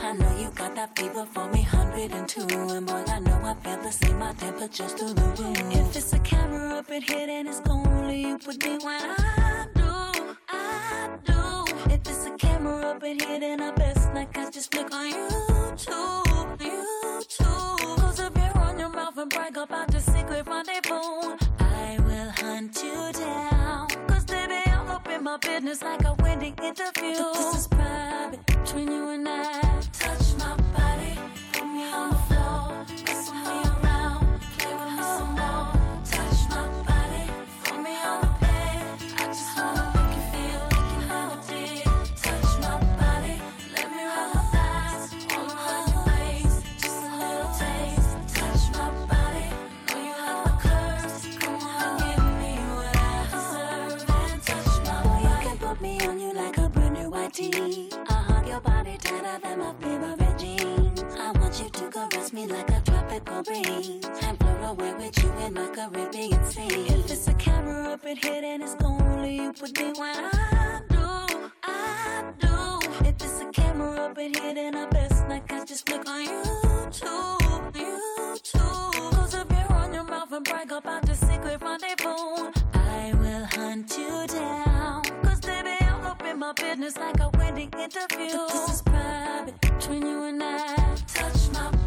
I 0.00 0.12
know 0.12 0.36
you 0.36 0.50
got 0.50 0.74
that 0.74 0.98
fever 0.98 1.24
for 1.24 1.48
me, 1.50 1.62
102. 1.62 2.40
And 2.74 2.86
boy, 2.86 3.04
I 3.06 3.20
know 3.20 3.40
I 3.44 3.54
feel 3.62 3.80
the 3.80 3.92
same, 3.92 4.18
my 4.18 4.32
temperature's 4.32 4.92
through 4.94 5.14
the 5.14 5.22
roof. 5.22 5.58
If 5.72 5.96
it's 5.96 6.12
a 6.12 6.18
camera 6.18 6.78
up 6.78 6.90
in 6.90 7.02
here, 7.02 7.26
then 7.28 7.46
it's 7.46 7.62
only 7.68 8.22
you 8.22 8.38
put 8.38 8.62
me 8.64 8.78
when 8.84 9.00
I 9.00 9.66
do, 9.74 10.36
I 10.48 11.16
do. 11.24 11.92
If 11.94 12.00
it's 12.00 12.26
a 12.26 12.36
camera 12.36 12.51
up 12.66 13.02
in 13.02 13.18
here, 13.18 13.40
then 13.40 13.60
I 13.60 13.70
best 13.72 14.12
not 14.14 14.32
catch 14.32 14.54
just 14.54 14.72
flick 14.72 14.92
on 14.92 15.12
YouTube, 15.12 16.58
YouTube. 16.58 17.96
Close 17.98 18.20
up 18.20 18.36
your 18.36 18.58
on 18.58 18.78
your 18.78 18.88
mouth 18.88 19.16
and 19.16 19.30
brag 19.30 19.56
about 19.56 19.88
the 19.90 20.00
secret 20.00 20.46
rendezvous. 20.46 21.36
I 21.58 21.98
will 22.06 22.30
hunt 22.30 22.82
you 22.82 23.12
down. 23.12 23.88
Cause 24.06 24.24
baby, 24.24 24.60
I'm 24.66 24.88
up 24.88 25.08
in 25.08 25.24
my 25.24 25.36
business 25.38 25.82
like 25.82 26.04
a 26.04 26.14
wedding 26.22 26.54
interview. 26.62 27.16
This 27.34 27.54
is 27.56 27.68
private 27.68 28.44
between 28.46 28.90
you 28.90 29.08
and 29.10 29.28
I. 29.28 29.60
Touch 29.92 30.34
my 30.38 30.56
body, 30.76 31.18
put 31.52 31.64
me 31.64 31.84
on 31.92 32.10
the 32.10 32.16
floor. 32.28 32.84
Whistle 33.06 33.34
me 33.34 33.62
around, 33.72 34.40
play 34.58 34.74
with 34.74 34.92
me 34.96 35.02
some 35.02 35.34
more. 35.40 35.72
Touch 36.04 36.40
my 36.50 36.68
body, 36.86 37.24
put 37.64 37.78
me 37.82 37.94
on 37.96 38.20
the 38.20 38.32
bed. 38.40 38.98
I 39.18 39.26
just 39.26 39.56
wanna 39.58 39.91
me 62.46 62.52
like 62.52 62.70
a 62.70 62.80
tropical 62.80 63.42
breeze 63.42 64.04
and 64.22 64.38
float 64.38 64.70
away 64.70 64.94
with 64.94 65.22
you 65.22 65.32
in 65.44 65.54
my 65.54 65.68
Caribbean 65.68 66.44
sea. 66.46 66.86
If 66.88 67.10
it's 67.10 67.28
a 67.28 67.34
camera 67.34 67.92
up 67.92 68.04
in 68.04 68.16
here, 68.16 68.40
then 68.40 68.62
it's 68.62 68.76
only 68.82 69.36
you 69.36 69.52
put 69.52 69.78
me 69.78 69.92
when 69.96 70.16
I 70.16 70.80
do, 70.88 71.50
I 71.62 72.32
do. 72.38 73.06
If 73.06 73.14
it's 73.22 73.40
a 73.40 73.50
camera 73.52 74.06
up 74.06 74.18
in 74.18 74.34
here, 74.34 74.54
then 74.54 74.76
I 74.76 74.86
best 74.86 75.28
not 75.28 75.46
catch 75.48 75.68
just 75.68 75.88
flick 75.88 76.08
on 76.08 76.26
YouTube, 76.26 77.72
YouTube. 77.74 79.12
Close 79.12 79.34
up 79.34 79.50
your 79.50 79.72
on 79.72 79.94
your 79.94 80.04
mouth 80.04 80.32
and 80.32 80.44
brag 80.44 80.72
about 80.72 81.06
the 81.06 81.14
secret 81.14 81.60
rendezvous. 81.62 82.50
I 82.74 83.12
will 83.20 83.44
hunt 83.52 83.96
you 83.96 84.26
down. 84.26 85.02
Cause 85.22 85.40
baby, 85.40 85.76
I'm 85.80 86.06
up 86.06 86.22
in 86.24 86.38
my 86.38 86.52
business 86.52 86.96
like 86.96 87.20
a 87.20 87.30
wedding 87.38 87.70
interview. 87.78 88.32
But 88.32 88.48
this 88.48 88.70
is 88.70 88.82
private 88.82 89.60
between 89.60 90.02
you 90.06 90.24
and 90.24 90.42
I. 90.42 90.96
Touch 91.06 91.50
my 91.52 91.81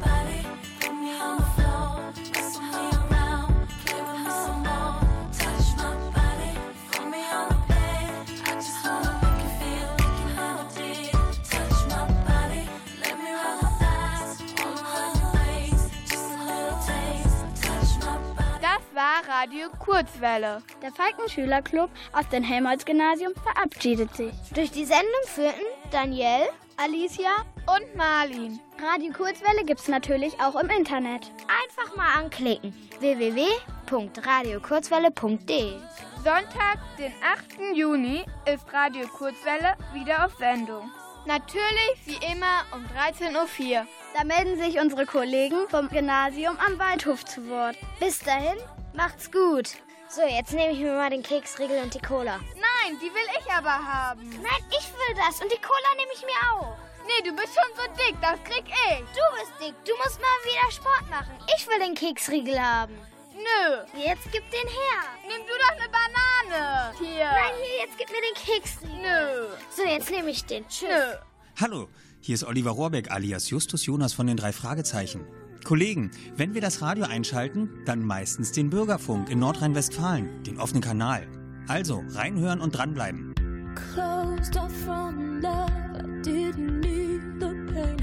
Radio 19.45 19.69
Kurzwelle. 19.77 20.63
Der 20.81 20.91
Falkenschülerclub 20.91 21.89
aus 22.13 22.27
dem 22.29 22.43
Helmholtz-Gymnasium 22.43 23.33
verabschiedet 23.35 24.15
sich. 24.15 24.33
Durch 24.55 24.71
die 24.71 24.85
Sendung 24.85 25.05
führten 25.25 25.65
Danielle, 25.91 26.47
Alicia 26.77 27.45
und 27.67 27.95
Marlin. 27.95 28.59
Radio 28.81 29.13
Kurzwelle 29.13 29.63
gibt's 29.65 29.87
natürlich 29.87 30.37
auch 30.41 30.55
im 30.59 30.69
Internet. 30.69 31.31
Einfach 31.47 31.95
mal 31.95 32.15
anklicken. 32.17 32.73
www.radiokurzwelle.de 32.99 35.79
Sonntag, 36.23 36.79
den 36.97 37.13
8. 37.23 37.75
Juni, 37.75 38.25
ist 38.51 38.65
Radio 38.73 39.07
Kurzwelle 39.07 39.75
wieder 39.93 40.25
auf 40.25 40.35
Sendung. 40.37 40.91
Natürlich 41.25 41.95
wie 42.05 42.19
immer 42.31 42.65
um 42.73 42.83
13.04 42.87 43.79
Uhr. 43.79 43.87
Da 44.13 44.23
melden 44.25 44.57
sich 44.61 44.77
unsere 44.79 45.05
Kollegen 45.05 45.69
vom 45.69 45.87
Gymnasium 45.87 46.57
am 46.59 46.77
Waldhof 46.77 47.23
zu 47.23 47.47
Wort. 47.49 47.77
Bis 48.01 48.19
dahin, 48.19 48.57
macht's 48.93 49.31
gut. 49.31 49.77
So, 50.15 50.21
jetzt 50.21 50.53
nehme 50.53 50.71
ich 50.71 50.79
mir 50.79 50.93
mal 50.93 51.09
den 51.09 51.21
Keksriegel 51.21 51.83
und 51.83 51.93
die 51.93 51.99
Cola. 51.99 52.39
Nein, 52.55 52.97
die 53.01 53.11
will 53.13 53.27
ich 53.37 53.51
aber 53.51 53.67
haben. 53.67 54.29
Nein, 54.29 54.63
ich 54.69 54.87
will 54.93 55.13
das 55.17 55.41
und 55.41 55.51
die 55.51 55.59
Cola 55.59 55.91
nehme 55.97 56.11
ich 56.15 56.21
mir 56.21 56.39
auch. 56.53 56.77
Nee, 57.05 57.29
du 57.29 57.35
bist 57.35 57.53
schon 57.53 57.69
so 57.75 57.83
dick, 57.99 58.15
das 58.21 58.41
krieg 58.45 58.63
ich. 58.63 58.99
Du 59.11 59.19
bist 59.35 59.51
dick, 59.59 59.75
du 59.83 59.91
musst 59.97 60.21
mal 60.21 60.39
wieder 60.45 60.71
Sport 60.71 61.09
machen. 61.09 61.37
Ich 61.57 61.67
will 61.67 61.79
den 61.79 61.95
Keksriegel 61.95 62.57
haben. 62.57 62.93
Nö. 63.33 63.83
Jetzt 63.99 64.23
gib 64.31 64.49
den 64.51 64.69
her. 64.69 65.01
Nimm 65.27 65.41
du 65.45 65.53
doch 65.59 65.71
eine 65.71 65.89
Banane. 65.91 66.93
Hier. 66.97 67.25
Nein, 67.25 67.53
hier, 67.61 67.85
jetzt 67.85 67.97
gib 67.97 68.09
mir 68.09 68.21
den 68.21 68.35
Keksriegel. 68.35 68.95
Nö. 68.95 69.47
So, 69.69 69.83
jetzt 69.83 70.09
nehme 70.11 70.29
ich 70.29 70.45
den. 70.45 70.65
Tschüss. 70.69 70.87
Nö. 70.87 71.15
Hallo, 71.59 71.89
hier 72.21 72.35
ist 72.35 72.45
Oliver 72.45 72.71
Rohrbeck 72.71 73.11
alias 73.11 73.49
Justus 73.49 73.85
Jonas 73.85 74.13
von 74.13 74.27
den 74.27 74.37
drei 74.37 74.53
Fragezeichen. 74.53 75.27
Kollegen, 75.65 76.11
wenn 76.37 76.53
wir 76.53 76.61
das 76.61 76.83
Radio 76.83 77.05
einschalten, 77.05 77.69
dann 77.85 78.05
meistens 78.05 78.51
den 78.51 78.69
Bürgerfunk 78.69 79.31
in 79.31 79.39
Nordrhein-Westfalen, 79.39 80.43
den 80.43 80.59
offenen 80.59 80.83
Kanal. 80.83 81.27
Also 81.67 82.03
reinhören 82.13 82.61
und 82.61 82.77
dranbleiben. 82.77 83.33
Closed 83.73 84.55
off 84.57 84.71
from 84.85 85.41
love, 85.41 85.71
I 85.97 86.21
didn't 86.21 86.81
need 86.81 87.21
the 87.39 87.55
pain. 87.73 87.97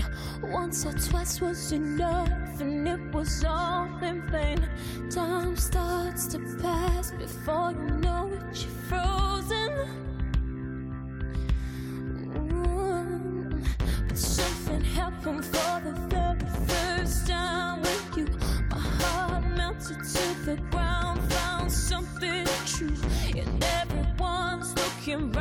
Once 0.52 0.84
or 0.84 0.92
twice 0.92 1.40
was 1.40 1.70
enough, 1.70 2.28
and 2.60 2.88
it 2.88 3.14
was 3.14 3.44
all 3.44 3.86
in 4.02 4.22
vain. 4.32 4.58
Time 5.08 5.56
starts 5.56 6.26
to 6.30 6.40
pass 6.60 7.12
before 7.12 7.70
you 7.70 7.96
know 8.00 8.28
it, 8.32 8.42
you're 8.60 8.70
frozen. 8.88 9.70
But 14.08 14.18
something 14.18 14.80
happened 14.80 15.44
for 15.44 15.80
the 15.84 16.01
the 20.57 20.62
ground, 20.70 21.20
found 21.32 21.72
something 21.72 22.46
true. 22.66 22.94
And 23.34 23.64
everyone's 23.80 24.74
looking 24.76 25.32